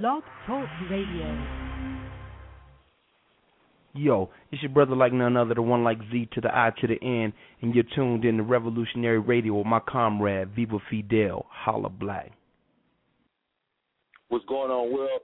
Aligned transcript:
Blog 0.00 0.22
Talk 0.46 0.66
Radio. 0.90 1.44
Yo, 3.92 4.30
it's 4.50 4.62
your 4.62 4.72
brother 4.72 4.96
like 4.96 5.12
none 5.12 5.36
other, 5.36 5.54
the 5.54 5.60
one 5.60 5.84
like 5.84 5.98
Z 6.10 6.30
to 6.32 6.40
the 6.40 6.48
I 6.48 6.70
to 6.80 6.86
the 6.86 6.96
N, 7.02 7.30
and 7.60 7.74
you're 7.74 7.84
tuned 7.94 8.24
in 8.24 8.38
to 8.38 8.42
Revolutionary 8.42 9.18
Radio 9.18 9.58
with 9.58 9.66
my 9.66 9.80
comrade 9.86 10.48
Viva 10.56 10.78
Fidel, 10.88 11.44
Holla 11.50 11.90
Black. 11.90 12.32
What's 14.30 14.46
going 14.46 14.70
on, 14.70 14.94
Will? 14.94 15.18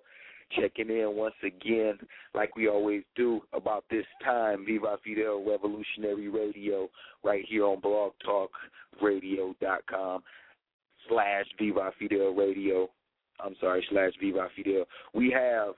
Checking 0.60 0.90
in 0.90 1.16
once 1.16 1.32
again, 1.42 1.94
like 2.34 2.54
we 2.54 2.68
always 2.68 3.04
do, 3.16 3.40
about 3.54 3.86
this 3.90 4.04
time, 4.22 4.66
Viva 4.66 4.98
Fidel 5.02 5.42
Revolutionary 5.48 6.28
Radio, 6.28 6.90
right 7.24 7.46
here 7.48 7.64
on 7.64 7.80
blogtalkradio.com 7.80 10.22
slash 11.08 11.46
Viva 11.58 11.90
Fidel 11.98 12.34
Radio. 12.34 12.90
I'm 13.40 13.54
sorry, 13.60 13.84
slash 13.90 14.12
Viva 14.20 14.48
Fidel. 14.56 14.84
We 15.14 15.30
have 15.30 15.74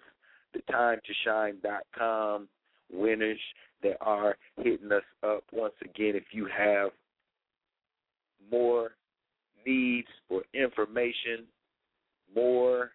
the 0.54 0.60
time 0.72 0.98
to 1.06 1.12
shine.com 1.24 2.48
winners 2.92 3.38
that 3.82 3.96
are 4.00 4.36
hitting 4.56 4.92
us 4.92 5.02
up 5.22 5.44
once 5.52 5.74
again. 5.82 6.16
If 6.16 6.24
you 6.32 6.46
have 6.46 6.90
more 8.50 8.92
needs 9.66 10.08
for 10.28 10.42
information, 10.54 11.44
more 12.34 12.92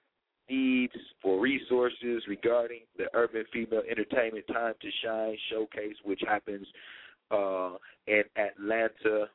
needs 0.49 0.93
for 1.21 1.39
resources 1.39 2.23
regarding 2.27 2.81
the 2.97 3.05
Urban 3.13 3.45
Female 3.51 3.81
Entertainment 3.89 4.45
Time 4.47 4.73
to 4.81 4.89
Shine 5.03 5.37
showcase, 5.49 5.95
which 6.03 6.21
happens 6.27 6.67
uh, 7.31 7.73
in 8.07 8.23
Atlanta, 8.37 9.27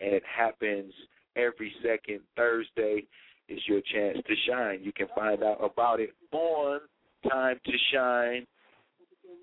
and 0.00 0.12
it 0.12 0.22
happens 0.24 0.92
every 1.36 1.72
second 1.82 2.20
Thursday. 2.36 3.04
Is 3.48 3.60
your 3.66 3.80
chance 3.92 4.18
to 4.26 4.34
shine. 4.46 4.80
You 4.82 4.92
can 4.92 5.06
find 5.14 5.42
out 5.42 5.58
about 5.64 6.00
it 6.00 6.10
on 6.32 6.80
Time 7.28 7.58
to 7.64 7.72
Shine 7.92 8.46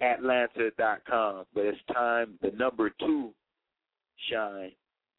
Atlanta.com. 0.01 1.45
But 1.53 1.65
it's 1.65 1.77
time, 1.93 2.37
the 2.41 2.51
number 2.51 2.91
two, 2.99 3.31
shine 4.31 4.71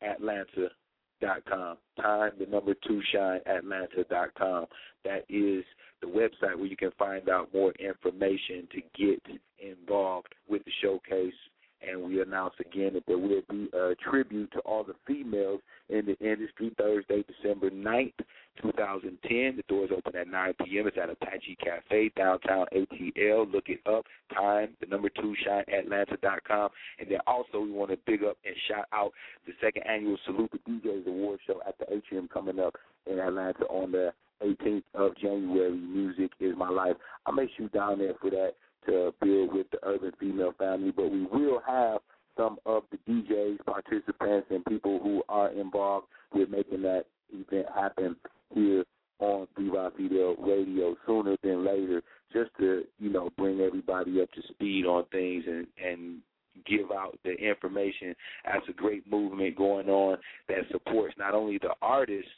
Atlanta.com. 0.02 1.78
Time, 2.00 2.32
the 2.38 2.46
number 2.46 2.74
two, 2.86 3.02
shine 3.12 3.40
Atlanta.com. 3.46 4.66
That 5.04 5.24
is 5.28 5.64
the 6.00 6.06
website 6.06 6.56
where 6.56 6.66
you 6.66 6.76
can 6.76 6.92
find 6.98 7.28
out 7.28 7.52
more 7.52 7.72
information 7.72 8.68
to 8.72 8.80
get 8.96 9.22
involved 9.58 10.34
with 10.48 10.64
the 10.64 10.72
showcase 10.82 11.34
and 11.82 12.02
we 12.02 12.22
announce 12.22 12.54
again 12.60 12.94
that 12.94 13.04
there 13.06 13.18
will 13.18 13.42
be 13.50 13.68
a 13.74 13.94
tribute 14.10 14.50
to 14.52 14.60
all 14.60 14.84
the 14.84 14.94
females 15.06 15.60
in 15.88 16.06
the 16.06 16.16
industry 16.18 16.72
Thursday, 16.78 17.22
December 17.22 17.70
9th, 17.70 18.14
2010. 18.62 19.56
The 19.56 19.62
doors 19.68 19.90
open 19.96 20.18
at 20.18 20.28
9 20.28 20.54
p.m. 20.64 20.86
It's 20.86 20.96
at 21.00 21.10
Apache 21.10 21.56
Cafe, 21.62 22.10
downtown 22.16 22.66
ATL. 22.74 23.52
Look 23.52 23.68
it 23.68 23.80
up. 23.86 24.04
Time, 24.34 24.70
the 24.80 24.86
number 24.86 25.08
two, 25.08 25.34
shineatlanta.com. 25.46 26.70
And 26.98 27.10
then 27.10 27.18
also 27.26 27.60
we 27.60 27.70
want 27.70 27.90
to 27.90 27.98
big 28.06 28.24
up 28.24 28.36
and 28.44 28.54
shout 28.68 28.86
out 28.92 29.12
the 29.46 29.52
second 29.60 29.84
annual 29.86 30.16
Salute 30.24 30.50
the 30.52 30.70
DJs 30.70 31.06
Award 31.06 31.40
Show 31.46 31.60
at 31.66 31.78
the 31.78 31.92
Atrium 31.94 32.28
coming 32.32 32.58
up 32.58 32.74
in 33.06 33.18
Atlanta 33.18 33.64
on 33.66 33.92
the 33.92 34.12
18th 34.42 34.82
of 34.94 35.16
January. 35.16 35.76
Music 35.76 36.30
is 36.40 36.54
my 36.56 36.68
life. 36.68 36.96
I'll 37.24 37.34
make 37.34 37.50
sure 37.56 37.64
you 37.64 37.68
down 37.70 37.98
there 37.98 38.14
for 38.20 38.30
that 38.30 38.52
to 38.86 39.12
build 39.20 39.54
with 39.54 39.66
the 39.70 39.78
urban 39.82 40.12
female 40.18 40.52
family, 40.58 40.92
but 40.94 41.10
we 41.10 41.24
will 41.26 41.60
have 41.66 42.00
some 42.36 42.58
of 42.66 42.82
the 42.90 42.98
DJs, 43.10 43.64
participants, 43.64 44.48
and 44.50 44.64
people 44.66 45.00
who 45.02 45.22
are 45.28 45.50
involved 45.50 46.06
with 46.34 46.50
making 46.50 46.82
that 46.82 47.04
event 47.32 47.66
happen 47.74 48.16
here 48.54 48.84
on 49.18 49.46
Viva 49.58 49.92
Fidel 49.96 50.36
Radio 50.38 50.94
sooner 51.06 51.36
than 51.42 51.64
later, 51.64 52.02
just 52.32 52.50
to 52.58 52.84
you 52.98 53.10
know 53.10 53.30
bring 53.36 53.60
everybody 53.60 54.20
up 54.20 54.30
to 54.32 54.42
speed 54.52 54.86
on 54.86 55.04
things 55.12 55.44
and 55.46 55.66
and 55.82 56.18
give 56.66 56.90
out 56.90 57.18
the 57.24 57.32
information. 57.32 58.14
That's 58.44 58.68
a 58.68 58.72
great 58.72 59.10
movement 59.10 59.56
going 59.56 59.88
on 59.88 60.18
that 60.48 60.60
supports 60.70 61.14
not 61.18 61.34
only 61.34 61.58
the 61.58 61.74
artists 61.82 62.30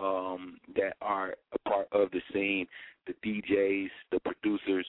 um, 0.00 0.58
that 0.76 0.94
are 1.00 1.34
a 1.52 1.68
part 1.68 1.88
of 1.92 2.10
the 2.10 2.20
scene, 2.32 2.66
the 3.06 3.14
DJs, 3.24 3.88
the 4.12 4.20
producers, 4.20 4.86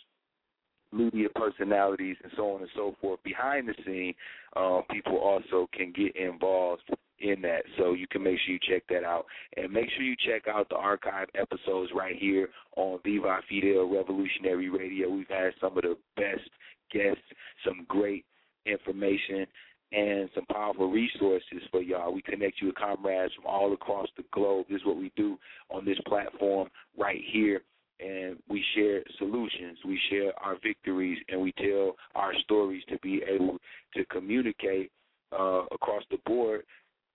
media 0.91 1.27
personalities 1.35 2.15
and 2.23 2.31
so 2.35 2.51
on 2.51 2.61
and 2.61 2.69
so 2.75 2.95
forth 3.01 3.21
behind 3.23 3.67
the 3.67 3.73
scene, 3.85 4.13
uh, 4.55 4.81
people 4.89 5.17
also 5.17 5.67
can 5.73 5.91
get 5.91 6.15
involved 6.15 6.83
in 7.19 7.41
that. 7.41 7.63
So 7.77 7.93
you 7.93 8.07
can 8.07 8.23
make 8.23 8.37
sure 8.45 8.53
you 8.53 8.59
check 8.69 8.83
that 8.89 9.03
out. 9.03 9.25
And 9.57 9.71
make 9.71 9.89
sure 9.95 10.03
you 10.03 10.15
check 10.25 10.47
out 10.47 10.69
the 10.69 10.75
archive 10.75 11.27
episodes 11.35 11.91
right 11.95 12.15
here 12.17 12.49
on 12.75 12.99
Viva 13.03 13.39
Fidel 13.49 13.89
Revolutionary 13.89 14.69
Radio. 14.69 15.09
We've 15.09 15.27
had 15.27 15.53
some 15.61 15.77
of 15.77 15.83
the 15.83 15.97
best 16.15 16.49
guests, 16.91 17.21
some 17.65 17.85
great 17.87 18.25
information 18.65 19.45
and 19.91 20.29
some 20.33 20.45
powerful 20.47 20.91
resources 20.91 21.61
for 21.71 21.81
y'all. 21.81 22.13
We 22.13 22.21
connect 22.21 22.59
you 22.59 22.67
with 22.67 22.75
comrades 22.75 23.33
from 23.35 23.45
all 23.45 23.71
across 23.73 24.07
the 24.17 24.23
globe. 24.31 24.65
This 24.69 24.81
is 24.81 24.85
what 24.85 24.97
we 24.97 25.11
do 25.15 25.37
on 25.69 25.85
this 25.85 25.99
platform 26.07 26.69
right 26.97 27.21
here 27.31 27.61
and 27.99 28.37
we 28.49 28.63
share 28.75 29.03
solutions, 29.17 29.77
we 29.85 29.99
share 30.09 30.31
our 30.43 30.57
victories, 30.61 31.17
and 31.29 31.39
we 31.39 31.53
tell 31.53 31.95
our 32.15 32.33
stories 32.43 32.83
to 32.89 32.97
be 32.99 33.21
able 33.27 33.57
to 33.95 34.05
communicate 34.05 34.91
uh, 35.31 35.63
across 35.71 36.03
the 36.11 36.17
board 36.25 36.63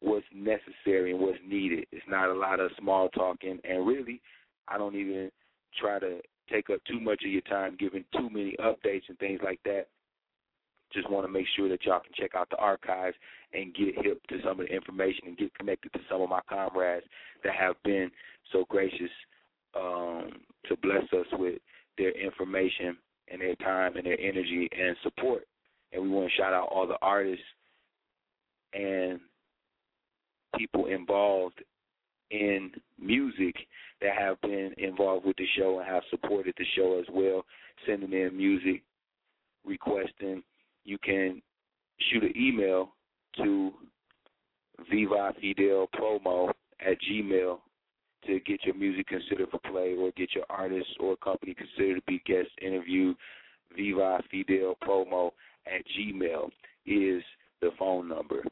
what's 0.00 0.26
necessary 0.34 1.12
and 1.12 1.20
what's 1.20 1.38
needed. 1.46 1.86
It's 1.92 2.06
not 2.08 2.30
a 2.30 2.34
lot 2.34 2.60
of 2.60 2.70
small 2.78 3.08
talking, 3.10 3.58
and 3.64 3.86
really, 3.86 4.20
I 4.68 4.78
don't 4.78 4.96
even 4.96 5.30
try 5.78 5.98
to 5.98 6.20
take 6.50 6.70
up 6.70 6.80
too 6.84 7.00
much 7.00 7.22
of 7.24 7.30
your 7.30 7.42
time 7.42 7.76
giving 7.78 8.04
too 8.16 8.28
many 8.30 8.56
updates 8.60 9.08
and 9.08 9.18
things 9.18 9.40
like 9.44 9.60
that. 9.64 9.86
Just 10.92 11.08
want 11.08 11.24
to 11.24 11.32
make 11.32 11.46
sure 11.56 11.68
that 11.68 11.84
y'all 11.84 12.00
can 12.00 12.12
check 12.16 12.34
out 12.34 12.50
the 12.50 12.56
archives 12.56 13.16
and 13.52 13.74
get 13.74 13.94
hip 14.04 14.20
to 14.28 14.38
some 14.42 14.58
of 14.58 14.66
the 14.66 14.74
information 14.74 15.28
and 15.28 15.38
get 15.38 15.54
connected 15.54 15.92
to 15.92 16.00
some 16.10 16.20
of 16.20 16.28
my 16.28 16.40
comrades 16.48 17.06
that 17.44 17.54
have 17.54 17.76
been 17.84 18.10
so 18.52 18.64
gracious 18.68 19.10
um, 19.76 20.30
to 20.68 20.76
bless 20.82 21.04
us 21.12 21.26
with 21.32 21.60
their 21.96 22.10
information 22.12 22.96
and 23.30 23.40
their 23.40 23.54
time 23.56 23.96
and 23.96 24.04
their 24.04 24.18
energy 24.18 24.68
and 24.76 24.96
support. 25.04 25.46
And 25.92 26.02
we 26.02 26.08
want 26.08 26.28
to 26.28 26.36
shout 26.36 26.52
out 26.52 26.68
all 26.72 26.86
the 26.86 26.98
artists 27.02 27.44
and 28.72 29.20
people 30.56 30.86
involved 30.86 31.62
in 32.30 32.70
music 32.98 33.56
that 34.00 34.16
have 34.16 34.40
been 34.40 34.72
involved 34.78 35.26
with 35.26 35.36
the 35.36 35.46
show 35.56 35.78
and 35.78 35.88
have 35.88 36.02
supported 36.10 36.54
the 36.56 36.64
show 36.76 36.98
as 36.98 37.06
well, 37.12 37.44
sending 37.86 38.12
in 38.12 38.36
music, 38.36 38.82
requesting. 39.64 40.42
You 40.84 40.98
can 40.98 41.42
shoot 42.10 42.22
an 42.22 42.32
email 42.36 42.92
to 43.36 43.72
Viva 44.90 45.34
Fidel 45.40 45.88
Promo 45.94 46.50
at 46.80 46.96
Gmail 47.10 47.58
to 48.26 48.40
get 48.40 48.64
your 48.64 48.74
music 48.74 49.08
considered 49.08 49.48
for 49.50 49.60
play 49.70 49.94
or 49.98 50.10
get 50.16 50.34
your 50.34 50.44
artist 50.48 50.88
or 50.98 51.16
company 51.16 51.54
considered 51.54 51.96
to 51.96 52.02
be 52.06 52.22
guest 52.26 52.48
interview, 52.62 53.14
Viva 53.76 54.20
Fidel 54.30 54.76
Promo 54.82 55.30
at 55.66 55.82
Gmail 55.98 56.50
is 56.86 57.22
the 57.60 57.70
phone 57.78 58.08
number. 58.08 58.42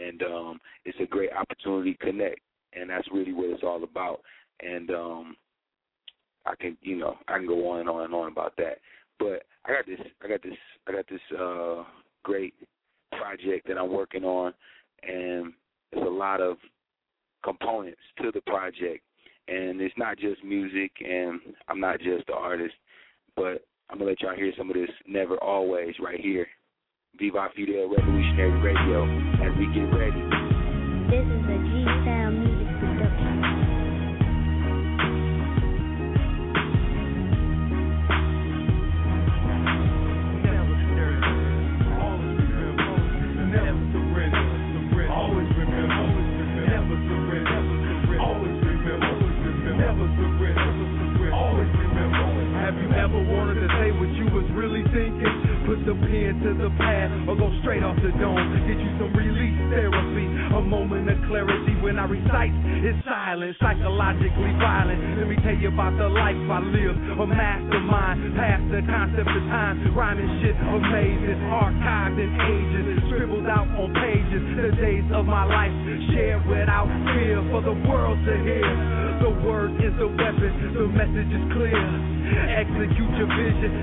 And 0.00 0.22
um, 0.22 0.60
it's 0.84 0.98
a 1.00 1.06
great 1.06 1.30
opportunity 1.32 1.94
to 1.94 1.98
connect. 1.98 2.40
And 2.74 2.90
that's 2.90 3.08
really 3.12 3.32
what 3.32 3.50
it's 3.50 3.62
all 3.62 3.82
about. 3.82 4.20
And 4.60 4.90
um, 4.90 5.36
I 6.46 6.54
can, 6.54 6.76
you 6.82 6.96
know, 6.96 7.16
I 7.28 7.38
can 7.38 7.46
go 7.46 7.70
on 7.70 7.80
and 7.80 7.88
on 7.88 8.04
and 8.04 8.14
on 8.14 8.30
about 8.30 8.54
that. 8.58 8.78
But 9.18 9.44
I 9.64 9.72
got 9.72 9.86
this, 9.86 10.00
I 10.24 10.28
got 10.28 10.42
this, 10.42 10.52
I 10.86 10.92
got 10.92 11.08
this 11.08 11.38
uh, 11.38 11.84
great 12.22 12.54
project 13.12 13.66
that 13.66 13.78
I'm 13.78 13.92
working 13.92 14.24
on, 14.24 14.52
and 15.02 15.52
there's 15.92 16.06
a 16.06 16.10
lot 16.10 16.40
of 16.40 16.58
components 17.42 18.00
to 18.22 18.30
the 18.30 18.40
project 18.42 19.02
and 19.48 19.80
it's 19.80 19.94
not 19.96 20.18
just 20.18 20.44
music, 20.44 20.92
and 21.00 21.40
I'm 21.68 21.80
not 21.80 22.00
just 22.00 22.26
the 22.26 22.34
artist, 22.34 22.74
but 23.34 23.64
I'm 23.90 23.98
gonna 23.98 24.10
let 24.10 24.20
y'all 24.20 24.34
hear 24.34 24.52
some 24.56 24.68
of 24.68 24.76
this 24.76 24.90
"Never 25.06 25.42
Always" 25.42 25.94
right 25.98 26.20
here. 26.20 26.46
Viva 27.16 27.48
Fidel 27.56 27.88
Revolutionary 27.88 28.60
Radio 28.60 29.04
as 29.42 29.56
we 29.58 29.66
get 29.74 29.88
ready. 29.96 30.22
This 31.10 31.24
is 31.24 31.44
a 31.48 31.58
G 31.70 32.17
past 68.38 68.62
the 68.70 68.82
concept 68.86 69.26
of 69.26 69.44
time. 69.50 69.82
Rhyming 69.98 70.30
shit 70.38 70.54
amazing, 70.54 71.42
archived 71.50 72.22
in 72.22 72.30
ages, 72.38 73.02
scribbled 73.10 73.50
out 73.50 73.66
on 73.74 73.90
pages. 73.98 74.42
The 74.54 74.70
days 74.78 75.10
of 75.10 75.26
my 75.26 75.42
life 75.42 75.74
shared 76.14 76.46
without 76.46 76.86
fear 77.10 77.42
for 77.50 77.60
the 77.66 77.74
world 77.90 78.18
to 78.22 78.34
hear. 78.46 78.70
The 79.18 79.34
word 79.42 79.74
is 79.82 79.90
the 79.98 80.06
weapon, 80.06 80.54
the 80.70 80.86
message 80.94 81.32
is 81.34 81.44
clear. 81.52 81.67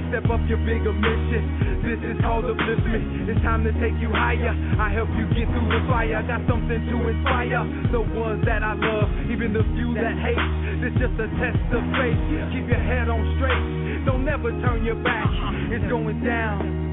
Step 0.10 0.30
up 0.30 0.42
your 0.48 0.62
bigger 0.62 0.94
mission. 0.94 1.82
This 1.82 2.02
is 2.02 2.18
called 2.22 2.46
upliftment. 2.46 3.30
It's 3.30 3.42
time 3.42 3.66
to 3.66 3.74
take 3.82 3.98
you 3.98 4.14
higher. 4.14 4.54
I 4.78 4.94
help 4.94 5.10
you 5.18 5.26
get 5.34 5.50
through 5.50 5.70
the 5.70 5.82
fire. 5.90 6.22
Got 6.26 6.46
something 6.46 6.78
to 6.78 6.96
inspire 7.10 7.62
the 7.90 8.02
ones 8.02 8.46
that 8.46 8.62
I 8.62 8.78
love, 8.78 9.10
even 9.30 9.54
the 9.54 9.66
few 9.74 9.98
that 9.98 10.16
hate. 10.22 10.46
This 10.82 10.94
just 11.02 11.18
a 11.18 11.28
test 11.42 11.62
of 11.74 11.84
faith. 11.98 12.20
Keep 12.54 12.70
your 12.70 12.84
head 12.86 13.10
on 13.10 13.22
straight. 13.38 14.06
Don't 14.06 14.24
never 14.24 14.54
turn 14.62 14.86
your 14.86 15.02
back. 15.02 15.30
It's 15.74 15.86
going 15.90 16.22
down 16.22 16.86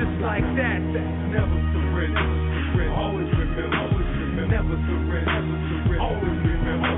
just 0.00 0.16
like 0.24 0.44
that. 0.56 0.80
Never 1.28 1.58
surrender. 1.76 2.26
Always 2.96 3.28
remember. 3.28 4.48
Never 4.48 4.76
surrender. 4.88 6.00
Always 6.00 6.38
remember. 6.48 6.96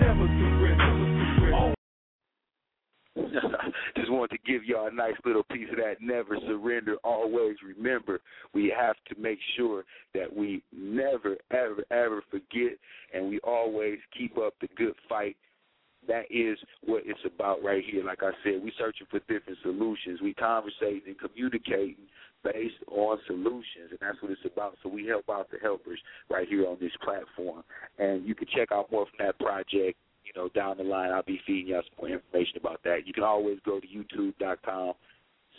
Never 0.00 0.26
surrender. 0.26 0.87
Wanted 4.28 4.44
to 4.44 4.52
give 4.52 4.64
y'all 4.64 4.88
a 4.88 4.90
nice 4.90 5.14
little 5.24 5.44
piece 5.44 5.68
of 5.70 5.76
that. 5.76 5.96
Never 6.00 6.36
surrender. 6.46 6.96
Always 7.04 7.56
remember. 7.66 8.20
We 8.52 8.72
have 8.76 8.96
to 9.08 9.20
make 9.20 9.38
sure 9.56 9.84
that 10.14 10.34
we 10.34 10.62
never, 10.72 11.36
ever, 11.50 11.84
ever 11.90 12.22
forget, 12.30 12.78
and 13.14 13.28
we 13.28 13.38
always 13.40 13.98
keep 14.16 14.36
up 14.38 14.54
the 14.60 14.68
good 14.76 14.94
fight. 15.08 15.36
That 16.06 16.24
is 16.30 16.58
what 16.84 17.02
it's 17.06 17.20
about 17.24 17.62
right 17.62 17.82
here. 17.90 18.04
Like 18.04 18.22
I 18.22 18.30
said, 18.42 18.60
we're 18.62 18.72
searching 18.78 19.06
for 19.10 19.20
different 19.20 19.58
solutions. 19.62 20.20
We 20.22 20.34
conversating 20.34 21.02
and 21.06 21.18
communicating 21.18 22.06
based 22.44 22.76
on 22.90 23.18
solutions, 23.26 23.90
and 23.90 23.98
that's 24.00 24.20
what 24.22 24.30
it's 24.30 24.40
about. 24.44 24.76
So 24.82 24.88
we 24.88 25.06
help 25.06 25.24
out 25.30 25.50
the 25.50 25.58
helpers 25.60 26.00
right 26.30 26.48
here 26.48 26.66
on 26.66 26.78
this 26.80 26.92
platform, 27.02 27.62
and 27.98 28.26
you 28.26 28.34
can 28.34 28.48
check 28.54 28.72
out 28.72 28.90
more 28.92 29.06
from 29.06 29.26
that 29.26 29.38
project 29.38 29.98
you 30.28 30.40
know, 30.40 30.48
down 30.50 30.76
the 30.78 30.84
line, 30.84 31.10
I'll 31.12 31.22
be 31.22 31.40
feeding 31.46 31.68
y'all 31.68 31.82
some 31.82 32.08
more 32.08 32.16
information 32.16 32.58
about 32.58 32.80
that. 32.84 33.06
You 33.06 33.12
can 33.12 33.24
always 33.24 33.58
go 33.64 33.80
to 33.80 33.86
youtube.com 33.86 34.92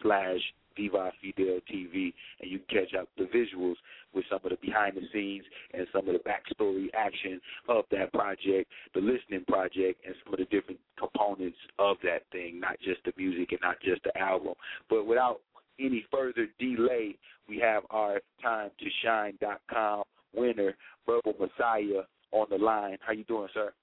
slash 0.02 0.40
Viva 0.78 1.12
Fidel 1.22 1.60
TV, 1.72 2.14
and 2.42 2.50
you 2.50 2.60
can 2.60 2.86
catch 2.86 2.94
up 2.96 3.10
the 3.18 3.26
visuals 3.26 3.76
with 4.14 4.24
some 4.30 4.40
of 4.44 4.52
the 4.52 4.58
behind 4.62 4.96
the 4.96 5.02
scenes 5.12 5.44
and 5.74 5.86
some 5.92 6.08
of 6.08 6.14
the 6.14 6.20
backstory 6.20 6.88
action 6.94 7.42
of 7.68 7.86
that 7.92 8.14
project, 8.14 8.72
the 8.94 9.02
listening 9.02 9.44
project, 9.48 10.06
and 10.06 10.16
some 10.24 10.34
of 10.34 10.40
the 10.40 10.46
different 10.46 10.80
components 10.98 11.58
of 11.80 11.98
that 12.04 12.24
thing, 12.32 12.60
not 12.60 12.80
just 12.80 13.04
the 13.04 13.14
music 13.18 13.52
and 13.52 13.60
not 13.62 13.76
just 13.82 14.02
the 14.04 14.18
album. 14.18 14.54
But 14.90 15.06
without 15.06 15.42
any 15.80 16.06
further 16.12 16.48
delay, 16.60 17.18
we 17.48 17.60
have 17.60 17.84
our 17.90 18.22
time 18.42 18.70
to 18.80 18.86
shine.com 19.04 20.04
winner, 20.34 20.76
Verb-L 21.06 21.34
Messiah, 21.40 22.04
on 22.32 22.48
the 22.50 22.58
line. 22.58 22.98
How 23.02 23.14
you 23.14 23.24
doing, 23.24 23.50
sir? 23.54 23.74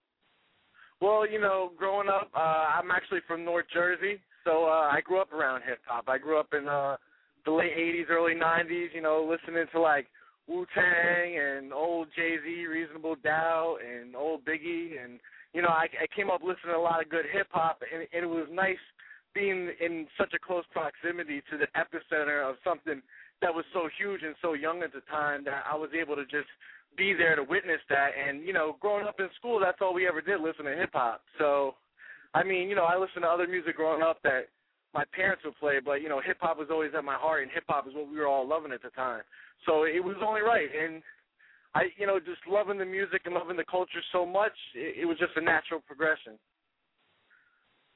Well, 1.01 1.29
you 1.29 1.39
know, 1.39 1.71
growing 1.77 2.09
up, 2.09 2.29
uh, 2.35 2.39
I'm 2.39 2.91
actually 2.91 3.19
from 3.27 3.45
North 3.45 3.65
Jersey, 3.73 4.21
so 4.43 4.65
uh, 4.65 4.89
I 4.91 5.01
grew 5.03 5.21
up 5.21 5.31
around 5.31 5.61
hip 5.65 5.79
hop. 5.85 6.05
I 6.07 6.17
grew 6.17 6.39
up 6.39 6.53
in 6.53 6.67
uh, 6.67 6.97
the 7.45 7.51
late 7.51 7.75
'80s, 7.77 8.09
early 8.09 8.33
'90s. 8.33 8.87
You 8.93 9.01
know, 9.01 9.27
listening 9.29 9.65
to 9.73 9.79
like 9.79 10.07
Wu 10.49 10.65
Tang 10.73 11.37
and 11.37 11.71
old 11.71 12.07
Jay 12.15 12.37
Z, 12.43 12.65
Reasonable 12.65 13.15
Doubt, 13.23 13.77
and 13.85 14.15
old 14.15 14.43
Biggie, 14.43 15.01
and 15.01 15.19
you 15.53 15.61
know, 15.61 15.69
I, 15.69 15.87
I 16.01 16.07
came 16.15 16.29
up 16.29 16.41
listening 16.41 16.73
to 16.73 16.77
a 16.77 16.81
lot 16.81 17.01
of 17.01 17.09
good 17.09 17.25
hip 17.31 17.47
hop, 17.51 17.81
and, 17.93 18.07
and 18.13 18.23
it 18.23 18.29
was 18.29 18.47
nice 18.51 18.81
being 19.33 19.69
in 19.79 20.07
such 20.17 20.33
a 20.33 20.39
close 20.39 20.65
proximity 20.71 21.41
to 21.51 21.57
the 21.57 21.67
epicenter 21.77 22.47
of 22.47 22.55
something 22.63 23.01
that 23.41 23.53
was 23.53 23.65
so 23.73 23.87
huge 23.97 24.21
and 24.23 24.35
so 24.41 24.53
young 24.53 24.81
at 24.81 24.91
the 24.91 25.01
time 25.09 25.43
that 25.45 25.63
I 25.71 25.75
was 25.75 25.89
able 25.99 26.15
to 26.15 26.25
just 26.25 26.49
be 26.97 27.13
there 27.13 27.35
to 27.35 27.43
witness 27.43 27.79
that. 27.89 28.09
And 28.17 28.43
you 28.43 28.53
know, 28.53 28.75
growing 28.79 29.07
up 29.07 29.19
in 29.19 29.29
school, 29.37 29.59
that's 29.59 29.77
all 29.81 29.93
we 29.93 30.07
ever 30.07 30.21
did, 30.21 30.41
listen 30.41 30.65
to 30.65 30.75
hip 30.75 30.91
hop. 30.93 31.21
So, 31.37 31.75
I 32.33 32.43
mean, 32.43 32.69
you 32.69 32.75
know, 32.75 32.85
I 32.85 32.97
listened 32.97 33.23
to 33.23 33.29
other 33.29 33.47
music 33.47 33.77
growing 33.77 34.01
up 34.01 34.17
that 34.23 34.49
my 34.93 35.03
parents 35.13 35.43
would 35.45 35.57
play, 35.59 35.79
but 35.83 36.01
you 36.01 36.09
know, 36.09 36.21
hip 36.23 36.37
hop 36.39 36.57
was 36.57 36.69
always 36.71 36.91
at 36.97 37.03
my 37.03 37.15
heart, 37.15 37.43
and 37.43 37.51
hip 37.51 37.65
hop 37.67 37.87
is 37.87 37.93
what 37.93 38.09
we 38.09 38.17
were 38.17 38.27
all 38.27 38.47
loving 38.47 38.71
at 38.71 38.81
the 38.81 38.89
time. 38.89 39.21
So 39.65 39.83
it 39.83 40.03
was 40.03 40.15
only 40.25 40.41
right, 40.41 40.69
and 40.73 41.01
I, 41.75 41.83
you 41.97 42.07
know, 42.07 42.19
just 42.19 42.41
loving 42.49 42.77
the 42.77 42.85
music 42.85 43.21
and 43.25 43.35
loving 43.35 43.57
the 43.57 43.65
culture 43.69 44.01
so 44.11 44.25
much, 44.25 44.53
it, 44.73 45.01
it 45.01 45.05
was 45.05 45.17
just 45.19 45.33
a 45.35 45.41
natural 45.41 45.81
progression. 45.85 46.33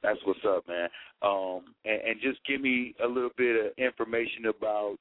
That's 0.02 0.18
what's 0.24 0.40
up, 0.46 0.68
man. 0.68 0.88
Um, 1.22 1.74
and, 1.84 2.00
and 2.02 2.20
just 2.22 2.38
give 2.46 2.60
me 2.60 2.94
a 3.02 3.08
little 3.08 3.30
bit 3.36 3.66
of 3.66 3.72
information 3.78 4.46
about 4.46 4.98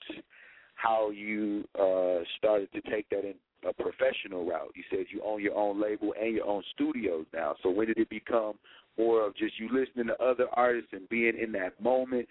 how 0.76 1.12
you 1.12 1.66
uh, 1.80 2.24
started 2.38 2.72
to 2.72 2.82
take 2.90 3.08
that 3.10 3.26
in 3.26 3.36
a 3.68 3.74
professional 3.74 4.46
route. 4.46 4.72
You 4.76 4.84
said 4.90 5.06
you 5.10 5.22
own 5.26 5.42
your 5.42 5.56
own 5.56 5.82
label 5.82 6.14
and 6.20 6.34
your 6.34 6.46
own 6.46 6.64
studios 6.74 7.26
now. 7.34 7.56
So 7.64 7.70
when 7.70 7.88
did 7.88 7.98
it 7.98 8.10
become 8.10 8.56
more 8.98 9.26
of 9.26 9.36
just 9.36 9.60
you 9.60 9.70
listening 9.72 10.08
to 10.08 10.24
other 10.24 10.48
artists 10.54 10.90
and 10.94 11.08
being 11.10 11.34
in 11.42 11.52
that 11.54 11.82
moment? 11.82 12.28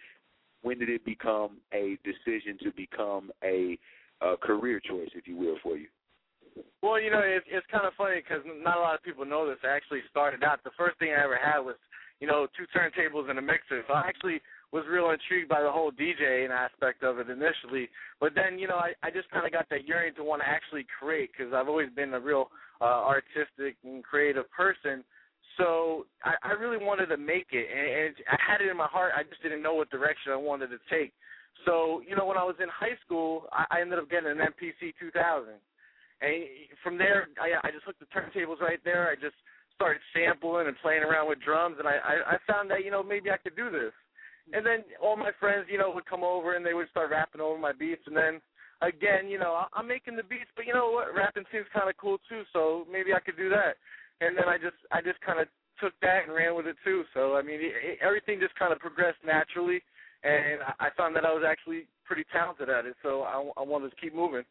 When 0.62 0.78
did 0.78 0.88
it 0.88 1.04
become 1.04 1.58
a 1.72 1.98
decision 2.04 2.56
to 2.62 2.70
become 2.76 3.32
a, 3.42 3.78
a 4.20 4.36
career 4.36 4.80
choice, 4.80 5.10
if 5.14 5.26
you 5.26 5.36
will, 5.36 5.56
for 5.62 5.76
you? 5.76 5.88
Well, 6.82 7.00
you 7.00 7.10
know, 7.10 7.22
it's 7.24 7.46
it's 7.48 7.66
kind 7.72 7.86
of 7.86 7.94
funny 7.96 8.20
because 8.20 8.44
not 8.62 8.76
a 8.76 8.80
lot 8.80 8.94
of 8.94 9.02
people 9.02 9.24
know 9.24 9.48
this. 9.48 9.56
I 9.64 9.68
actually 9.68 10.00
started 10.10 10.44
out. 10.44 10.62
The 10.62 10.76
first 10.76 10.98
thing 10.98 11.08
I 11.16 11.24
ever 11.24 11.38
had 11.42 11.60
was 11.60 11.76
you 12.22 12.28
know, 12.28 12.46
two 12.56 12.70
turntables 12.70 13.28
and 13.28 13.36
a 13.36 13.42
mixer. 13.42 13.82
So 13.88 13.94
I 13.94 14.06
actually 14.06 14.40
was 14.72 14.84
real 14.88 15.10
intrigued 15.10 15.48
by 15.48 15.62
the 15.62 15.70
whole 15.70 15.92
DJing 15.92 16.50
aspect 16.50 17.02
of 17.02 17.18
it 17.18 17.28
initially. 17.28 17.88
But 18.20 18.34
then, 18.34 18.58
you 18.58 18.66
know, 18.66 18.76
I, 18.76 18.92
I 19.02 19.10
just 19.10 19.30
kind 19.30 19.44
of 19.44 19.52
got 19.52 19.68
that 19.68 19.86
yearning 19.86 20.14
to 20.16 20.24
want 20.24 20.40
to 20.42 20.48
actually 20.48 20.86
create 20.98 21.30
because 21.36 21.52
I've 21.52 21.68
always 21.68 21.90
been 21.94 22.14
a 22.14 22.20
real 22.20 22.48
uh, 22.80 23.04
artistic 23.04 23.76
and 23.84 24.02
creative 24.02 24.50
person. 24.50 25.04
So 25.58 26.06
I, 26.24 26.34
I 26.42 26.52
really 26.52 26.82
wanted 26.82 27.06
to 27.06 27.18
make 27.18 27.48
it, 27.52 27.68
and, 27.68 28.06
and 28.06 28.14
I 28.32 28.38
had 28.40 28.60
it 28.62 28.70
in 28.70 28.76
my 28.76 28.88
heart. 28.88 29.12
I 29.14 29.22
just 29.22 29.42
didn't 29.42 29.62
know 29.62 29.74
what 29.74 29.90
direction 29.90 30.32
I 30.32 30.36
wanted 30.36 30.68
to 30.68 30.78
take. 30.88 31.12
So 31.66 32.00
you 32.08 32.16
know, 32.16 32.24
when 32.24 32.38
I 32.38 32.44
was 32.44 32.56
in 32.60 32.68
high 32.72 32.96
school, 33.04 33.44
I, 33.52 33.66
I 33.70 33.80
ended 33.82 33.98
up 33.98 34.08
getting 34.08 34.30
an 34.30 34.38
MPC 34.38 34.96
2000, 34.98 35.52
and 36.22 36.34
from 36.82 36.96
there, 36.96 37.28
I, 37.36 37.68
I 37.68 37.70
just 37.70 37.84
hooked 37.84 38.00
the 38.00 38.08
turntables 38.08 38.60
right 38.60 38.80
there. 38.84 39.10
I 39.10 39.14
just 39.14 39.36
started 39.74 40.00
sampling 40.14 40.66
and 40.66 40.76
playing 40.80 41.02
around 41.02 41.28
with 41.28 41.42
drums, 41.44 41.76
and 41.78 41.86
I, 41.86 42.00
I, 42.00 42.34
I 42.34 42.36
found 42.50 42.70
that 42.70 42.84
you 42.84 42.90
know 42.90 43.02
maybe 43.02 43.30
I 43.30 43.36
could 43.36 43.54
do 43.54 43.70
this. 43.70 43.92
And 44.52 44.66
then 44.66 44.84
all 45.00 45.16
my 45.16 45.30
friends, 45.38 45.66
you 45.70 45.78
know, 45.78 45.90
would 45.94 46.06
come 46.06 46.24
over 46.24 46.54
and 46.54 46.66
they 46.66 46.74
would 46.74 46.90
start 46.90 47.10
rapping 47.10 47.40
over 47.40 47.58
my 47.58 47.72
beats, 47.72 48.02
and 48.06 48.16
then 48.16 48.40
again, 48.82 49.28
you 49.28 49.38
know, 49.38 49.64
I'm 49.72 49.86
making 49.86 50.16
the 50.16 50.24
beats, 50.24 50.50
but 50.56 50.66
you 50.66 50.74
know 50.74 50.90
what, 50.90 51.14
rapping 51.14 51.44
seems 51.52 51.66
kind 51.72 51.88
of 51.88 51.96
cool 51.96 52.18
too, 52.28 52.42
so 52.52 52.84
maybe 52.90 53.14
I 53.14 53.20
could 53.20 53.36
do 53.36 53.48
that. 53.50 53.76
And 54.20 54.36
then 54.36 54.48
I 54.48 54.58
just, 54.58 54.76
I 54.90 55.00
just 55.00 55.20
kind 55.20 55.40
of 55.40 55.46
took 55.80 55.94
that 56.02 56.24
and 56.26 56.34
ran 56.34 56.54
with 56.54 56.66
it 56.66 56.76
too. 56.84 57.04
So 57.14 57.36
I 57.36 57.42
mean, 57.42 57.60
it, 57.60 57.72
it, 57.82 57.98
everything 58.02 58.40
just 58.40 58.54
kind 58.56 58.72
of 58.72 58.78
progressed 58.78 59.22
naturally, 59.24 59.80
and 60.24 60.62
I, 60.62 60.86
I 60.86 60.88
found 60.96 61.14
that 61.16 61.24
I 61.24 61.32
was 61.32 61.44
actually 61.46 61.86
pretty 62.04 62.24
talented 62.32 62.68
at 62.68 62.86
it. 62.86 62.94
So 63.02 63.22
I, 63.22 63.38
I 63.56 63.62
wanted 63.62 63.90
to 63.90 63.96
keep 63.96 64.14
moving. 64.14 64.44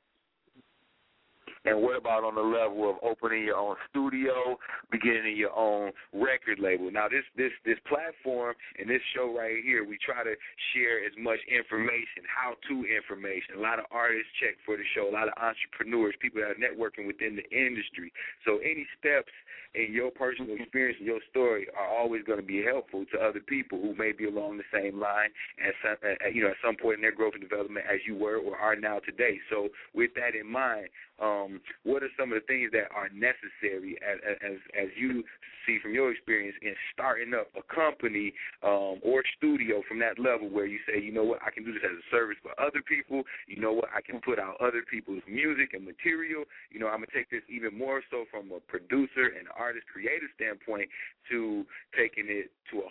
And 1.66 1.82
what 1.82 1.98
about 1.98 2.24
on 2.24 2.34
the 2.34 2.42
level 2.42 2.90
of 2.90 2.98
opening 3.06 3.46
your 3.46 3.58
own 3.58 3.76
studio, 3.90 4.58
beginning 4.92 5.38
your 5.38 5.54
own 5.56 5.92
record 6.12 6.58
label? 6.58 6.90
Now, 6.90 7.08
this 7.08 7.26
this 7.38 7.54
this 7.66 7.78
platform 7.86 8.56
and 8.80 8.90
this 8.90 9.02
show 9.14 9.30
right 9.30 9.62
here, 9.64 9.86
we 9.86 9.98
try 10.02 10.24
to 10.24 10.34
share 10.74 11.06
as 11.06 11.14
much 11.22 11.38
information, 11.46 12.26
how-to 12.26 12.86
information. 12.90 13.58
A 13.58 13.62
lot 13.62 13.78
of 13.78 13.86
artists 13.92 14.34
check 14.42 14.58
for 14.66 14.76
the 14.76 14.88
show, 14.96 15.06
a 15.10 15.14
lot 15.14 15.30
of 15.30 15.38
entrepreneurs, 15.38 16.16
people 16.18 16.42
that 16.42 16.58
are 16.58 16.62
networking 16.62 17.06
within 17.06 17.38
the 17.38 17.46
industry. 17.54 18.12
So, 18.42 18.58
any 18.58 18.88
steps 18.98 19.30
in 19.74 19.94
your 19.94 20.12
personal 20.12 20.56
experience 20.58 20.98
and 20.98 21.08
your 21.08 21.22
story 21.30 21.68
are 21.78 21.88
always 21.88 22.24
going 22.24 22.40
to 22.40 22.46
be 22.46 22.64
helpful 22.64 23.06
to 23.14 23.22
other 23.22 23.40
people 23.40 23.80
who 23.80 23.96
may 23.96 24.12
be 24.12 24.26
along 24.26 24.58
the 24.58 24.68
same 24.74 25.00
line 25.00 25.30
at 25.64 25.74
some, 25.80 25.96
at, 26.04 26.36
you 26.36 26.44
know, 26.44 26.50
at 26.50 26.60
some 26.64 26.76
point 26.76 26.96
in 26.96 27.02
their 27.02 27.16
growth 27.16 27.34
and 27.34 27.42
development 27.42 27.86
as 27.86 28.00
you 28.06 28.16
were 28.16 28.38
or 28.38 28.58
are 28.58 28.76
now 28.76 29.00
today. 29.00 29.38
So, 29.50 29.70
with 29.94 30.12
that 30.16 30.34
in 30.34 30.50
mind, 30.50 30.90
um, 31.22 31.62
what 31.84 32.04
are 32.04 32.10
some 32.20 32.34
of 32.34 32.42
the 32.42 32.48
things 32.48 32.72
that 32.74 32.90
are 32.96 33.10
necessary 33.14 33.98
as, 34.02 34.18
as 34.42 34.58
as 34.74 34.90
you 34.98 35.24
see 35.66 35.78
from 35.82 35.94
your 35.94 36.12
experience 36.12 36.56
in 36.62 36.74
starting 36.94 37.34
up 37.34 37.48
a 37.54 37.62
company 37.74 38.34
um, 38.64 38.98
or 39.04 39.22
studio 39.38 39.84
from 39.88 40.00
that 40.00 40.18
level 40.18 40.50
where 40.50 40.66
you 40.66 40.80
say, 40.90 41.00
you 41.00 41.14
know 41.14 41.24
what, 41.24 41.40
I 41.46 41.52
can 41.52 41.64
do 41.64 41.74
this 41.74 41.86
as 41.86 41.94
a 41.94 42.08
service 42.10 42.38
for 42.42 42.58
other 42.60 42.82
people. 42.82 43.24
You 43.48 43.62
know 43.62 43.72
what, 43.72 43.90
I 43.94 44.02
can 44.02 44.20
put 44.22 44.40
out 44.40 44.58
other 44.60 44.82
people's 44.90 45.22
music 45.30 45.74
and 45.74 45.86
material. 45.86 46.46
You 46.72 46.80
know, 46.80 46.88
I'm 46.88 47.06
gonna 47.06 47.14
take 47.14 47.30
this 47.30 47.46
even 47.50 47.78
more 47.78 48.02
so 48.10 48.26
from 48.32 48.52
a 48.52 48.60
producer 48.60 49.38
and 49.38 49.48
artist 49.58 49.86
creative 49.92 50.30
standpoint 50.36 50.90
to 51.30 51.66
taking 51.98 52.26
it 52.28 52.50
to 52.72 52.82
a 52.82 52.91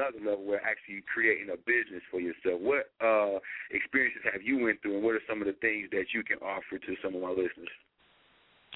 whole 0.00 0.12
nother 0.12 0.24
level 0.24 0.44
where 0.44 0.64
actually 0.64 1.02
creating 1.12 1.52
a 1.52 1.56
business 1.56 2.02
for 2.10 2.20
yourself. 2.20 2.60
What 2.60 2.90
uh, 3.04 3.38
experiences 3.70 4.22
have 4.32 4.42
you 4.42 4.64
went 4.64 4.82
through, 4.82 4.96
and 4.96 5.04
what 5.04 5.14
are 5.14 5.26
some 5.28 5.40
of 5.40 5.46
the 5.46 5.56
things 5.60 5.88
that 5.92 6.12
you 6.14 6.22
can 6.24 6.38
offer 6.38 6.78
to 6.80 6.92
some 7.04 7.14
of 7.14 7.22
my 7.22 7.30
listeners? 7.30 7.72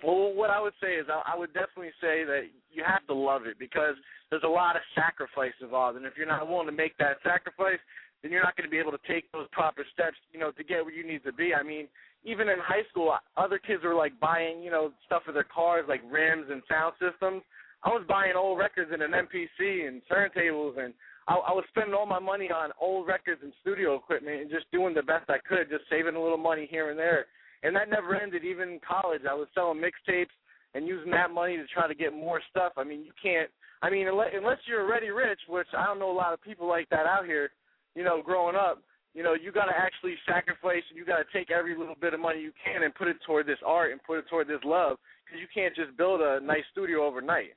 Well, 0.03 0.35
what 0.35 0.51
I 0.51 0.61
would 0.61 0.75
say 0.83 1.01
is 1.01 1.07
I, 1.09 1.33
I 1.33 1.39
would 1.39 1.55
definitely 1.55 1.95
say 2.01 2.25
that 2.25 2.51
you 2.73 2.85
have 2.85 3.07
to 3.07 3.15
love 3.15 3.47
it 3.47 3.59
because 3.59 3.95
there's 4.29 4.45
a 4.45 4.51
lot 4.51 4.77
of 4.77 4.83
sacrifice 4.95 5.55
involved, 5.61 5.97
and 5.97 6.05
if 6.05 6.15
you're 6.17 6.29
not 6.29 6.49
willing 6.49 6.67
to 6.67 6.77
make 6.77 6.99
that 6.99 7.23
sacrifice, 7.25 7.81
then 8.23 8.33
you're 8.33 8.43
not 8.43 8.57
going 8.57 8.69
to 8.69 8.73
be 8.73 8.81
able 8.81 8.93
to 8.93 9.05
take 9.07 9.31
those 9.33 9.47
proper 9.53 9.85
steps, 9.93 10.17
you 10.33 10.41
know, 10.41 10.51
to 10.51 10.65
get 10.65 10.85
where 10.85 10.95
you 10.95 11.07
need 11.07 11.23
to 11.25 11.33
be. 11.33 11.55
I 11.55 11.63
mean, 11.63 11.89
even 12.25 12.49
in 12.49 12.57
high 12.59 12.89
school, 12.91 13.15
other 13.37 13.59
kids 13.59 13.85
were 13.85 13.95
like 13.95 14.19
buying, 14.19 14.63
you 14.63 14.71
know, 14.71 14.93
stuff 15.07 15.23
for 15.25 15.33
their 15.33 15.45
cars, 15.45 15.85
like 15.89 16.01
rims 16.11 16.47
and 16.51 16.63
sound 16.69 16.95
systems. 16.99 17.43
I 17.85 17.91
was 17.91 18.03
buying 18.09 18.33
old 18.35 18.59
records 18.59 18.91
and 18.93 19.03
an 19.03 19.13
MPC 19.13 19.87
and 19.87 20.01
turntables, 20.11 20.83
and 20.83 20.95
I, 21.27 21.35
I 21.35 21.53
was 21.53 21.65
spending 21.69 21.95
all 21.95 22.07
my 22.07 22.21
money 22.21 22.51
on 22.51 22.71
old 22.81 23.07
records 23.07 23.41
and 23.43 23.53
studio 23.63 23.95
equipment 23.95 24.43
and 24.43 24.51
just 24.51 24.71
doing 24.73 24.95
the 24.95 25.03
best 25.03 25.31
I 25.31 25.39
could, 25.47 25.71
just 25.71 25.85
saving 25.91 26.17
a 26.17 26.23
little 26.23 26.39
money 26.39 26.69
here 26.71 26.91
and 26.91 26.99
there 26.99 27.27
and 27.65 27.75
that 27.75 27.91
never 27.91 28.15
ended. 28.15 28.45
Even 28.45 28.77
in 28.77 28.81
college, 28.87 29.23
I 29.29 29.35
was 29.35 29.49
selling 29.55 29.81
mixtapes 29.81 30.37
and 30.75 30.87
using 30.87 31.11
that 31.13 31.33
money 31.33 31.57
to 31.57 31.65
try 31.73 31.89
to 31.89 31.95
get 31.95 32.13
more 32.13 32.41
stuff. 32.51 32.75
I 32.77 32.85
mean, 32.85 33.03
you 33.03 33.13
can't. 33.21 33.51
I 33.83 33.91
mean, 33.91 34.07
unless 34.07 34.59
you're 34.67 34.85
already 34.85 35.09
rich, 35.09 35.41
which 35.49 35.67
I 35.77 35.87
don't 35.87 35.99
know 35.99 36.11
a 36.11 36.13
lot 36.13 36.33
of 36.33 36.43
people 36.43 36.69
like 36.69 36.89
that 36.91 37.07
out 37.07 37.25
here. 37.27 37.51
You 37.95 38.05
know, 38.05 38.23
growing 38.23 38.57
up, 38.57 38.83
you 39.15 39.23
know, 39.23 39.35
you 39.35 39.53
got 39.53 39.67
to 39.67 39.77
actually 39.77 40.15
sacrifice 40.27 40.83
and 40.91 40.99
you 40.99 41.05
got 41.05 41.19
to 41.19 41.25
take 41.33 41.51
every 41.51 41.77
little 41.77 41.95
bit 42.01 42.13
of 42.13 42.21
money 42.21 42.41
you 42.41 42.53
can 42.65 42.83
and 42.83 42.95
put 42.95 43.09
it 43.09 43.17
toward 43.27 43.47
this 43.47 43.59
art 43.65 43.93
and 43.93 44.03
put 44.03 44.19
it 44.19 44.25
toward 44.29 44.49
this 44.49 44.63
love 44.65 44.99
because 45.25 45.41
you 45.41 45.47
can't 45.55 45.75
just 45.75 45.97
build 45.97 46.21
a 46.21 46.41
nice 46.41 46.65
studio 46.73 47.07
overnight. 47.07 47.55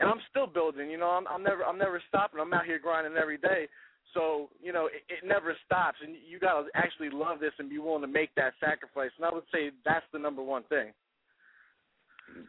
And 0.00 0.08
I'm 0.08 0.20
still 0.30 0.46
building. 0.46 0.90
You 0.90 0.98
know, 0.98 1.10
I'm, 1.10 1.26
I'm 1.26 1.42
never 1.42 1.64
I'm 1.64 1.78
never 1.78 2.02
stopping. 2.08 2.40
I'm 2.40 2.52
out 2.52 2.66
here 2.66 2.78
grinding 2.78 3.16
every 3.16 3.38
day. 3.38 3.68
So 4.14 4.48
you 4.62 4.72
know, 4.72 4.86
it, 4.86 5.02
it 5.08 5.26
never 5.26 5.56
stops, 5.66 5.98
and 6.02 6.16
you 6.28 6.38
got 6.38 6.62
to 6.62 6.68
actually 6.74 7.10
love 7.10 7.40
this 7.40 7.52
and 7.58 7.68
be 7.68 7.78
willing 7.78 8.02
to 8.02 8.08
make 8.08 8.34
that 8.36 8.54
sacrifice. 8.60 9.10
And 9.16 9.26
I 9.26 9.32
would 9.32 9.44
say 9.52 9.70
that's 9.84 10.06
the 10.12 10.18
number 10.18 10.42
one 10.42 10.62
thing. 10.64 10.92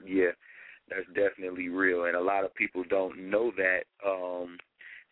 Yeah, 0.05 0.31
that's 0.89 1.07
definitely 1.07 1.69
real, 1.69 2.05
and 2.05 2.15
a 2.15 2.21
lot 2.21 2.45
of 2.45 2.53
people 2.55 2.83
don't 2.89 3.29
know 3.29 3.51
that 3.57 3.83
um, 4.05 4.57